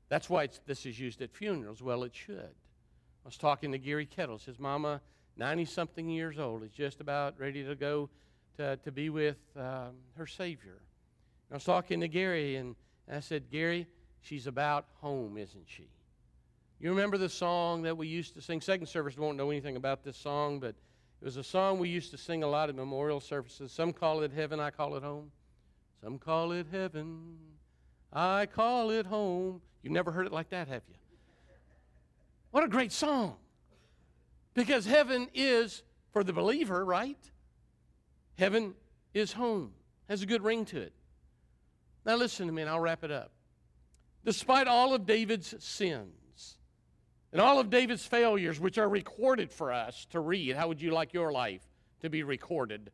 That's 0.07 0.29
why 0.29 0.47
this 0.65 0.85
is 0.85 0.99
used 0.99 1.21
at 1.21 1.31
funerals. 1.31 1.81
Well, 1.81 2.03
it 2.03 2.15
should. 2.15 2.39
I 2.39 3.25
was 3.25 3.37
talking 3.37 3.71
to 3.73 3.77
Gary 3.77 4.05
Kettles. 4.05 4.45
His 4.45 4.59
mama, 4.59 5.01
90 5.37 5.65
something 5.65 6.09
years 6.09 6.39
old, 6.39 6.63
is 6.63 6.71
just 6.71 7.01
about 7.01 7.37
ready 7.37 7.63
to 7.63 7.75
go 7.75 8.09
to, 8.57 8.77
to 8.77 8.91
be 8.91 9.09
with 9.09 9.37
um, 9.57 9.95
her 10.15 10.25
Savior. 10.25 10.81
I 11.51 11.55
was 11.55 11.63
talking 11.63 11.99
to 12.01 12.07
Gary, 12.07 12.55
and 12.57 12.75
I 13.09 13.21
said, 13.21 13.49
Gary, 13.49 13.87
she's 14.21 14.47
about 14.47 14.85
home, 15.01 15.37
isn't 15.37 15.65
she? 15.65 15.87
You 16.79 16.91
remember 16.91 17.17
the 17.17 17.29
song 17.29 17.81
that 17.81 17.97
we 17.97 18.07
used 18.07 18.35
to 18.35 18.41
sing? 18.41 18.61
Second 18.61 18.87
service 18.87 19.17
won't 19.17 19.37
know 19.37 19.49
anything 19.49 19.75
about 19.75 20.03
this 20.03 20.15
song, 20.15 20.59
but 20.59 20.75
it 21.21 21.25
was 21.25 21.35
a 21.35 21.43
song 21.43 21.79
we 21.79 21.89
used 21.89 22.11
to 22.11 22.17
sing 22.17 22.43
a 22.43 22.47
lot 22.47 22.69
at 22.69 22.75
memorial 22.75 23.19
services. 23.19 23.71
Some 23.71 23.91
call 23.91 24.21
it 24.21 24.31
heaven, 24.31 24.59
I 24.59 24.69
call 24.69 24.95
it 24.95 25.03
home. 25.03 25.31
Some 26.01 26.17
call 26.17 26.53
it 26.53 26.67
heaven, 26.71 27.37
I 28.13 28.45
call 28.45 28.91
it 28.91 29.05
home. 29.05 29.61
You've 29.81 29.91
never 29.91 30.11
heard 30.11 30.25
it 30.25 30.31
like 30.31 30.49
that, 30.51 30.67
have 30.67 30.83
you? 30.87 30.95
What 32.51 32.63
a 32.63 32.67
great 32.67 32.91
song. 32.91 33.35
Because 34.53 34.85
heaven 34.85 35.27
is, 35.33 35.83
for 36.11 36.23
the 36.23 36.33
believer, 36.33 36.85
right? 36.85 37.17
Heaven 38.37 38.73
is 39.13 39.33
home, 39.33 39.73
has 40.07 40.21
a 40.21 40.25
good 40.25 40.43
ring 40.43 40.63
to 40.65 40.79
it. 40.79 40.93
Now, 42.05 42.15
listen 42.15 42.47
to 42.47 42.53
me, 42.53 42.61
and 42.61 42.71
I'll 42.71 42.79
wrap 42.79 43.03
it 43.03 43.11
up. 43.11 43.31
Despite 44.25 44.67
all 44.67 44.93
of 44.93 45.05
David's 45.05 45.55
sins 45.63 46.57
and 47.31 47.41
all 47.41 47.59
of 47.59 47.69
David's 47.69 48.05
failures, 48.05 48.59
which 48.59 48.77
are 48.77 48.89
recorded 48.89 49.51
for 49.51 49.71
us 49.71 50.05
to 50.11 50.19
read, 50.19 50.55
how 50.55 50.67
would 50.67 50.81
you 50.81 50.91
like 50.91 51.13
your 51.13 51.31
life 51.31 51.61
to 52.01 52.09
be 52.09 52.23
recorded 52.23 52.91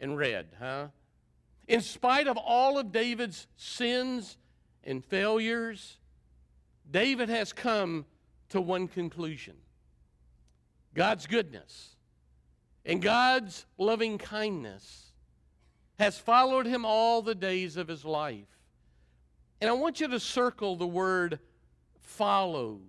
and 0.00 0.16
read, 0.16 0.48
huh? 0.58 0.88
In 1.68 1.80
spite 1.80 2.28
of 2.28 2.36
all 2.36 2.78
of 2.78 2.92
David's 2.92 3.46
sins 3.56 4.36
and 4.84 5.04
failures, 5.04 5.98
David 6.90 7.28
has 7.28 7.52
come 7.52 8.06
to 8.50 8.60
one 8.60 8.86
conclusion 8.88 9.56
God's 10.94 11.26
goodness 11.26 11.96
and 12.84 13.02
God's 13.02 13.66
loving 13.78 14.18
kindness 14.18 15.05
has 15.98 16.18
followed 16.18 16.66
him 16.66 16.84
all 16.84 17.22
the 17.22 17.34
days 17.34 17.76
of 17.76 17.88
his 17.88 18.04
life. 18.04 18.48
And 19.60 19.70
I 19.70 19.72
want 19.72 20.00
you 20.00 20.08
to 20.08 20.20
circle 20.20 20.76
the 20.76 20.86
word 20.86 21.38
follows. 22.00 22.80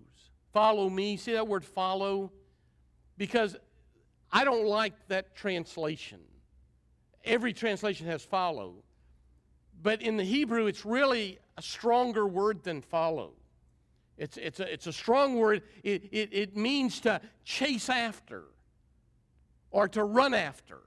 Follow 0.54 0.90
me. 0.90 1.18
See 1.18 1.34
that 1.34 1.48
word 1.48 1.64
follow? 1.64 2.32
Because 3.18 3.56
I 4.32 4.44
don't 4.44 4.66
like 4.66 4.94
that 5.08 5.36
translation. 5.36 6.20
Every 7.24 7.54
translation 7.54 8.08
has 8.08 8.24
follow. 8.24 8.76
But 9.82 10.02
in 10.02 10.18
the 10.18 10.24
Hebrew, 10.24 10.66
it's 10.66 10.86
really 10.86 11.40
a 11.58 11.62
stronger 11.62 12.28
word 12.28 12.64
than 12.64 12.82
follow. 12.82 13.34
It's, 14.18 14.38
it's, 14.38 14.60
a, 14.60 14.72
it's 14.72 14.88
a 14.88 14.94
strong 14.94 15.36
word. 15.36 15.62
It, 15.84 16.10
it, 16.12 16.30
it 16.32 16.58
means 16.58 17.00
to 17.02 17.22
chase 17.46 17.90
after 17.90 18.46
or 19.70 19.88
to 19.90 20.04
run 20.04 20.34
after. 20.34 20.80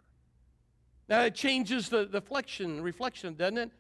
Now, 1.11 1.23
it 1.23 1.35
changes 1.35 1.89
the, 1.89 2.07
the 2.07 2.21
flexion, 2.21 2.81
reflection, 2.81 3.35
doesn't 3.35 3.59
it? 3.59 3.71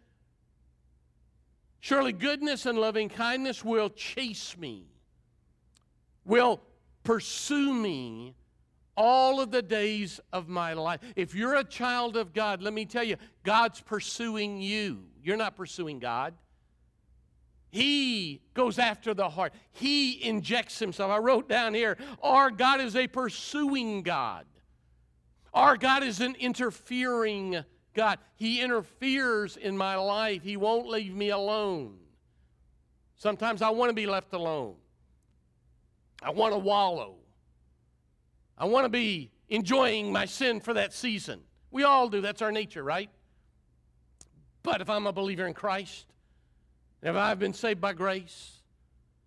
Surely 1.79 2.13
goodness 2.13 2.67
and 2.67 2.77
loving 2.77 3.09
kindness 3.09 3.65
will 3.65 3.89
chase 3.89 4.57
me, 4.59 4.89
will 6.25 6.61
pursue 7.05 7.73
me 7.73 8.35
all 8.97 9.41
of 9.41 9.53
the 9.53 9.63
days 9.63 10.19
of 10.33 10.49
my 10.49 10.73
life. 10.73 11.01
If 11.15 11.35
you're 11.37 11.55
a 11.55 11.65
child 11.65 12.17
of 12.17 12.35
God, 12.35 12.63
let 12.63 12.75
me 12.75 12.85
tell 12.85 13.05
you, 13.05 13.17
God's 13.45 13.81
pursuing 13.81 14.61
you. 14.61 15.05
You're 15.23 15.37
not 15.37 15.57
pursuing 15.57 16.01
God. 16.01 16.35
He 17.71 18.43
goes 18.55 18.81
after 18.81 19.15
the 19.15 19.29
heart. 19.29 19.55
He 19.71 20.23
injects 20.25 20.81
himself. 20.81 21.13
I 21.13 21.19
wrote 21.19 21.49
down 21.49 21.75
here, 21.75 21.97
our 22.23 22.51
God 22.51 22.81
is 22.81 22.97
a 22.97 23.07
pursuing 23.07 24.03
God. 24.03 24.47
Our 25.53 25.77
God 25.77 26.03
is 26.03 26.21
an 26.21 26.37
interfering 26.39 27.65
God. 27.95 28.19
He 28.37 28.61
interferes 28.61 29.57
in 29.57 29.77
my 29.77 29.97
life. 29.97 30.43
He 30.43 30.57
won't 30.57 30.89
leave 30.89 31.15
me 31.15 31.31
alone. 31.31 31.99
Sometimes 33.17 33.61
I 33.61 33.71
want 33.71 33.91
to 33.91 33.95
be 33.95 34.07
left 34.07 34.33
alone. 34.33 34.77
I 36.23 36.31
want 36.31 36.53
to 36.53 36.59
wallow. 36.59 37.17
I 38.57 38.67
want 38.67 38.85
to 38.85 38.91
be 38.91 39.31
enjoying 39.49 40.13
my 40.13 40.27
sin 40.27 40.61
for 40.61 40.75
that 40.75 40.93
season. 40.93 41.41
We 41.71 41.83
all 41.83 42.09
do. 42.09 42.21
That's 42.21 42.43
our 42.43 42.53
nature, 42.53 42.83
right? 42.83 43.11
But 44.63 44.81
if 44.81 44.91
I'm 44.91 45.07
a 45.07 45.13
believer 45.13 45.47
in 45.47 45.55
Christ, 45.55 46.07
if 47.03 47.17
I've 47.17 47.39
been 47.39 47.55
saved 47.55 47.81
by 47.81 47.95
grace, 47.95 48.59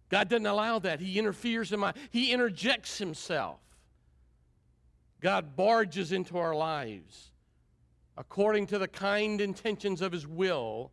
God 0.09 0.29
doesn't 0.29 0.45
allow 0.45 0.79
that. 0.79 0.99
He 0.99 1.17
interferes 1.17 1.71
in 1.71 1.79
my, 1.79 1.93
He 2.11 2.31
interjects 2.31 2.97
Himself. 2.97 3.59
God 5.23 5.55
barges 5.55 6.11
into 6.11 6.37
our 6.37 6.53
lives 6.53 7.31
according 8.17 8.67
to 8.67 8.77
the 8.77 8.89
kind 8.89 9.39
intentions 9.39 10.01
of 10.01 10.11
His 10.11 10.27
will, 10.27 10.91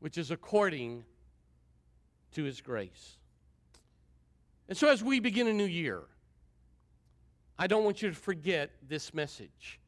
which 0.00 0.18
is 0.18 0.30
according 0.30 1.02
to 2.32 2.44
His 2.44 2.60
grace. 2.60 3.16
And 4.68 4.76
so, 4.76 4.88
as 4.88 5.02
we 5.02 5.18
begin 5.18 5.46
a 5.46 5.52
new 5.52 5.64
year, 5.64 6.02
I 7.58 7.66
don't 7.66 7.84
want 7.84 8.02
you 8.02 8.10
to 8.10 8.14
forget 8.14 8.72
this 8.86 9.14
message. 9.14 9.80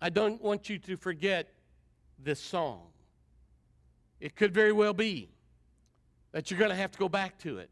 I 0.00 0.10
don't 0.10 0.42
want 0.42 0.68
you 0.68 0.78
to 0.80 0.96
forget 0.96 1.48
this 2.18 2.40
song. 2.40 2.82
It 4.20 4.34
could 4.34 4.52
very 4.52 4.72
well 4.72 4.92
be 4.92 5.30
that 6.32 6.50
you're 6.50 6.58
going 6.58 6.70
to 6.70 6.76
have 6.76 6.90
to 6.90 6.98
go 6.98 7.08
back 7.08 7.38
to 7.40 7.58
it 7.58 7.70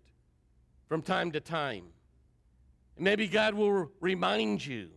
from 0.89 1.03
time 1.03 1.33
to 1.33 1.41
time. 1.41 1.87
Maybe 2.99 3.29
God 3.29 3.55
will 3.55 3.91
remind 4.01 4.65
you 4.65 4.89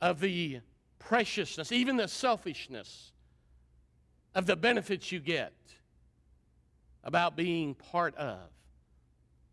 of 0.00 0.20
the 0.20 0.60
preciousness, 0.98 1.70
even 1.70 1.96
the 1.96 2.08
selfishness 2.08 3.12
of 4.34 4.46
the 4.46 4.56
benefits 4.56 5.12
you 5.12 5.20
get 5.20 5.52
about 7.04 7.36
being 7.36 7.74
part 7.74 8.16
of 8.16 8.38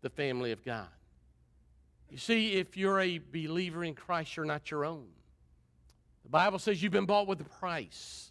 the 0.00 0.10
family 0.10 0.52
of 0.52 0.64
God. 0.64 0.88
You 2.10 2.18
see, 2.18 2.54
if 2.54 2.76
you're 2.76 3.00
a 3.00 3.18
believer 3.18 3.84
in 3.84 3.94
Christ, 3.94 4.36
you're 4.36 4.44
not 4.44 4.70
your 4.70 4.84
own. 4.84 5.06
The 6.24 6.28
Bible 6.28 6.58
says 6.58 6.82
you've 6.82 6.92
been 6.92 7.06
bought 7.06 7.26
with 7.26 7.40
a 7.40 7.44
price. 7.44 8.30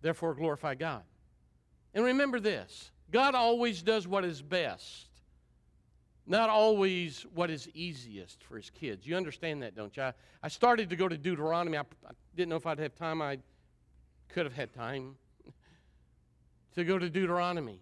Therefore, 0.00 0.34
glorify 0.34 0.74
God. 0.74 1.02
And 1.94 2.04
remember 2.04 2.40
this 2.40 2.90
God 3.10 3.34
always 3.34 3.82
does 3.82 4.08
what 4.08 4.24
is 4.24 4.40
best, 4.40 5.08
not 6.26 6.48
always 6.48 7.26
what 7.34 7.50
is 7.50 7.68
easiest 7.74 8.42
for 8.44 8.56
his 8.56 8.70
kids. 8.70 9.06
You 9.06 9.16
understand 9.16 9.62
that, 9.62 9.74
don't 9.74 9.96
you? 9.96 10.04
I, 10.04 10.12
I 10.42 10.48
started 10.48 10.88
to 10.90 10.96
go 10.96 11.08
to 11.08 11.16
Deuteronomy. 11.16 11.78
I, 11.78 11.80
I 11.80 12.12
didn't 12.36 12.50
know 12.50 12.56
if 12.56 12.66
I'd 12.66 12.78
have 12.78 12.94
time. 12.94 13.20
I 13.20 13.38
could 14.28 14.44
have 14.44 14.54
had 14.54 14.72
time 14.72 15.16
to 16.74 16.84
go 16.84 16.98
to 16.98 17.10
Deuteronomy. 17.10 17.80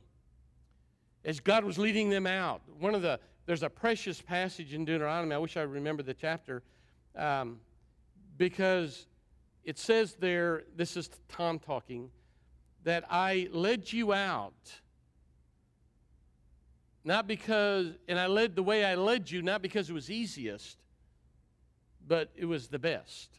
As 1.24 1.38
God 1.38 1.64
was 1.64 1.76
leading 1.78 2.08
them 2.08 2.26
out, 2.26 2.62
one 2.78 2.94
of 2.94 3.02
the 3.02 3.20
there's 3.46 3.62
a 3.62 3.68
precious 3.68 4.22
passage 4.22 4.74
in 4.74 4.84
Deuteronomy. 4.84 5.34
I 5.34 5.38
wish 5.38 5.56
I 5.56 5.62
remembered 5.62 6.06
the 6.06 6.14
chapter 6.14 6.62
um, 7.16 7.58
because 8.38 9.06
it 9.64 9.76
says 9.76 10.14
there. 10.14 10.62
This 10.76 10.96
is 10.96 11.10
Tom 11.28 11.58
talking 11.58 12.10
that 12.84 13.04
I 13.10 13.48
led 13.52 13.92
you 13.92 14.12
out, 14.12 14.54
not 17.04 17.26
because, 17.26 17.86
and 18.08 18.18
I 18.18 18.26
led 18.26 18.56
the 18.56 18.62
way 18.62 18.84
I 18.84 18.94
led 18.94 19.30
you, 19.30 19.42
not 19.42 19.62
because 19.62 19.88
it 19.88 19.92
was 19.92 20.10
easiest, 20.10 20.78
but 22.06 22.30
it 22.34 22.44
was 22.44 22.68
the 22.68 22.78
best. 22.78 23.38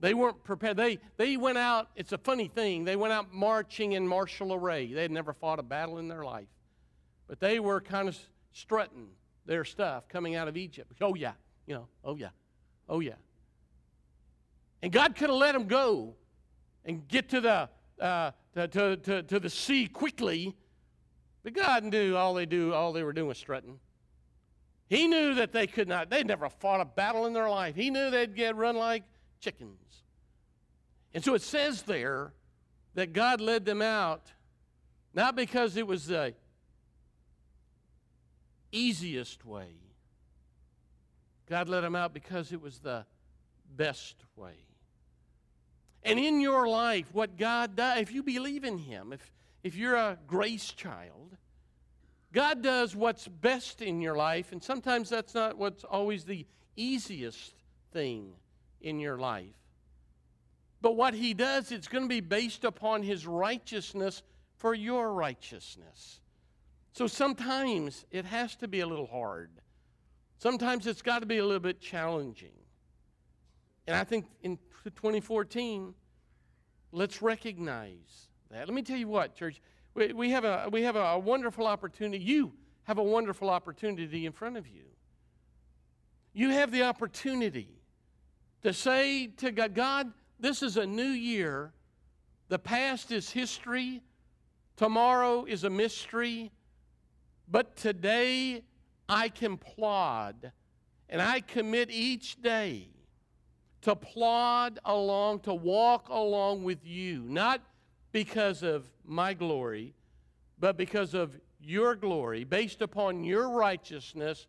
They 0.00 0.14
weren't 0.14 0.42
prepared. 0.42 0.76
They, 0.76 0.98
they 1.16 1.36
went 1.36 1.58
out, 1.58 1.90
it's 1.96 2.12
a 2.12 2.18
funny 2.18 2.48
thing, 2.48 2.84
they 2.84 2.96
went 2.96 3.12
out 3.12 3.32
marching 3.32 3.92
in 3.92 4.06
martial 4.06 4.52
array. 4.52 4.92
They 4.92 5.02
had 5.02 5.10
never 5.10 5.32
fought 5.32 5.58
a 5.58 5.62
battle 5.62 5.98
in 5.98 6.08
their 6.08 6.24
life. 6.24 6.48
But 7.28 7.40
they 7.40 7.60
were 7.60 7.80
kind 7.80 8.08
of 8.08 8.18
strutting 8.52 9.08
their 9.46 9.64
stuff 9.64 10.08
coming 10.08 10.34
out 10.34 10.48
of 10.48 10.56
Egypt. 10.56 10.92
Oh, 11.00 11.14
yeah, 11.14 11.32
you 11.66 11.74
know, 11.74 11.88
oh, 12.04 12.16
yeah, 12.16 12.30
oh, 12.88 13.00
yeah. 13.00 13.14
And 14.82 14.90
God 14.90 15.14
could 15.14 15.30
have 15.30 15.38
let 15.38 15.52
them 15.52 15.66
go 15.66 16.14
and 16.84 17.06
get 17.06 17.28
to 17.28 17.40
the 17.40 17.68
uh, 18.00 18.32
to, 18.54 18.68
to, 18.68 18.96
to, 18.96 19.22
to 19.22 19.40
the 19.40 19.48
sea 19.48 19.86
quickly, 19.86 20.56
but 21.42 21.54
God 21.54 21.84
knew 21.84 22.16
all 22.16 22.34
they 22.34 22.46
do, 22.46 22.72
all 22.72 22.92
they 22.92 23.02
were 23.02 23.12
doing 23.12 23.28
was 23.28 23.38
strutting. 23.38 23.78
He 24.88 25.08
knew 25.08 25.34
that 25.34 25.52
they 25.52 25.66
could 25.66 25.88
not, 25.88 26.10
they'd 26.10 26.26
never 26.26 26.48
fought 26.48 26.80
a 26.80 26.84
battle 26.84 27.26
in 27.26 27.32
their 27.32 27.48
life. 27.48 27.74
He 27.74 27.90
knew 27.90 28.10
they'd 28.10 28.36
get 28.36 28.56
run 28.56 28.76
like 28.76 29.04
chickens. 29.40 30.02
And 31.14 31.24
so 31.24 31.34
it 31.34 31.42
says 31.42 31.82
there 31.82 32.32
that 32.94 33.12
God 33.12 33.40
led 33.40 33.64
them 33.64 33.82
out, 33.82 34.32
not 35.14 35.34
because 35.34 35.76
it 35.76 35.86
was 35.86 36.06
the 36.06 36.34
easiest 38.70 39.44
way. 39.44 39.68
God 41.48 41.68
led 41.68 41.82
them 41.82 41.96
out 41.96 42.14
because 42.14 42.52
it 42.52 42.62
was 42.62 42.78
the 42.78 43.04
best 43.76 44.16
way. 44.36 44.54
And 46.02 46.18
in 46.18 46.40
your 46.40 46.68
life, 46.68 47.06
what 47.12 47.36
God 47.36 47.76
does, 47.76 48.00
if 48.00 48.12
you 48.12 48.22
believe 48.22 48.64
in 48.64 48.78
Him, 48.78 49.12
if, 49.12 49.30
if 49.62 49.76
you're 49.76 49.94
a 49.94 50.18
grace 50.26 50.72
child, 50.72 51.36
God 52.32 52.62
does 52.62 52.96
what's 52.96 53.28
best 53.28 53.82
in 53.82 54.00
your 54.00 54.16
life, 54.16 54.52
and 54.52 54.62
sometimes 54.62 55.10
that's 55.10 55.34
not 55.34 55.58
what's 55.58 55.84
always 55.84 56.24
the 56.24 56.46
easiest 56.76 57.54
thing 57.92 58.32
in 58.80 58.98
your 58.98 59.18
life. 59.18 59.54
But 60.80 60.96
what 60.96 61.14
He 61.14 61.34
does, 61.34 61.70
it's 61.70 61.88
going 61.88 62.04
to 62.04 62.08
be 62.08 62.20
based 62.20 62.64
upon 62.64 63.02
His 63.02 63.26
righteousness 63.26 64.22
for 64.56 64.74
your 64.74 65.12
righteousness. 65.12 66.20
So 66.92 67.06
sometimes 67.06 68.04
it 68.10 68.24
has 68.24 68.56
to 68.56 68.68
be 68.68 68.80
a 68.80 68.86
little 68.86 69.06
hard. 69.06 69.50
Sometimes 70.38 70.86
it's 70.86 71.02
got 71.02 71.20
to 71.20 71.26
be 71.26 71.38
a 71.38 71.44
little 71.44 71.60
bit 71.60 71.80
challenging. 71.80 72.52
And 73.86 73.96
I 73.96 74.04
think 74.04 74.26
in 74.42 74.58
2014, 74.84 75.94
let's 76.90 77.22
recognize 77.22 78.28
that. 78.52 78.68
Let 78.68 78.74
me 78.74 78.82
tell 78.82 78.96
you 78.96 79.08
what, 79.08 79.34
church, 79.34 79.60
we, 79.94 80.12
we 80.12 80.30
have, 80.30 80.44
a, 80.44 80.68
we 80.70 80.82
have 80.82 80.96
a, 80.96 81.18
wonderful 81.18 81.66
opportunity. 81.66 82.22
You 82.22 82.52
have 82.84 82.98
a 82.98 83.02
wonderful 83.02 83.50
opportunity 83.50 84.26
in 84.26 84.32
front 84.32 84.56
of 84.56 84.66
you. 84.66 84.84
You 86.32 86.50
have 86.50 86.70
the 86.70 86.82
opportunity 86.82 87.68
to 88.62 88.72
say 88.72 89.26
to 89.38 89.50
God, 89.50 89.74
God, 89.74 90.12
this 90.38 90.62
is 90.62 90.76
a 90.76 90.86
new 90.86 91.02
year. 91.02 91.72
The 92.48 92.58
past 92.58 93.10
is 93.10 93.30
history. 93.30 94.02
Tomorrow 94.76 95.44
is 95.44 95.64
a 95.64 95.70
mystery. 95.70 96.50
But 97.48 97.76
today 97.76 98.64
I 99.08 99.28
can 99.28 99.56
plod 99.56 100.52
and 101.08 101.20
I 101.20 101.40
commit 101.40 101.90
each 101.90 102.40
day 102.40 102.88
to 103.82 103.94
plod 103.94 104.78
along, 104.84 105.40
to 105.40 105.52
walk 105.52 106.08
along 106.08 106.62
with 106.64 106.86
you, 106.86 107.22
not 107.28 107.60
because 108.12 108.62
of 108.62 108.86
my 109.04 109.34
glory, 109.34 109.94
but 110.58 110.76
because 110.76 111.14
of 111.14 111.38
your 111.60 111.94
glory, 111.96 112.44
based 112.44 112.82
upon 112.82 113.24
your 113.24 113.48
righteousness, 113.50 114.46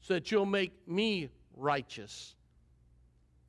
so 0.00 0.14
that 0.14 0.30
you'll 0.30 0.46
make 0.46 0.86
me 0.86 1.30
righteous. 1.56 2.36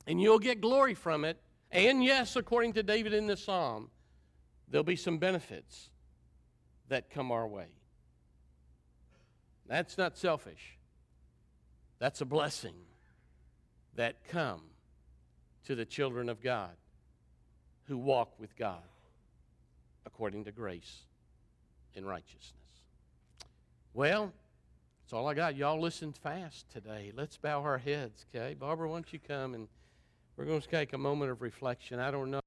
And 0.06 0.20
you'll 0.20 0.38
get 0.38 0.60
glory 0.60 0.94
from 0.94 1.24
it. 1.24 1.38
And 1.70 2.02
yes, 2.02 2.34
according 2.34 2.72
to 2.72 2.82
David 2.82 3.12
in 3.12 3.26
the 3.26 3.36
psalm, 3.36 3.90
there'll 4.68 4.82
be 4.82 4.96
some 4.96 5.18
benefits 5.18 5.90
that 6.88 7.10
come 7.10 7.30
our 7.30 7.46
way. 7.46 7.68
That's 9.66 9.96
not 9.96 10.18
selfish, 10.18 10.78
that's 11.98 12.20
a 12.20 12.24
blessing. 12.24 12.74
that 13.96 14.24
come 14.28 14.62
to 15.64 15.74
the 15.74 15.84
children 15.84 16.28
of 16.28 16.40
God 16.40 16.70
who 17.84 17.98
walk 17.98 18.38
with 18.38 18.56
God 18.56 18.89
according 20.06 20.44
to 20.44 20.52
grace 20.52 21.02
in 21.94 22.04
righteousness. 22.04 22.54
Well, 23.92 24.32
that's 25.02 25.12
all 25.12 25.26
I 25.26 25.34
got. 25.34 25.56
Y'all 25.56 25.80
listened 25.80 26.16
fast 26.16 26.70
today. 26.70 27.12
Let's 27.16 27.36
bow 27.36 27.62
our 27.62 27.78
heads, 27.78 28.24
okay? 28.32 28.54
Barbara, 28.54 28.88
why 28.88 28.96
don't 28.96 29.12
you 29.12 29.18
come 29.18 29.54
and 29.54 29.68
we're 30.36 30.44
going 30.46 30.60
to 30.60 30.68
take 30.68 30.92
a 30.92 30.98
moment 30.98 31.30
of 31.30 31.42
reflection. 31.42 31.98
I 31.98 32.10
don't 32.10 32.30
know. 32.30 32.38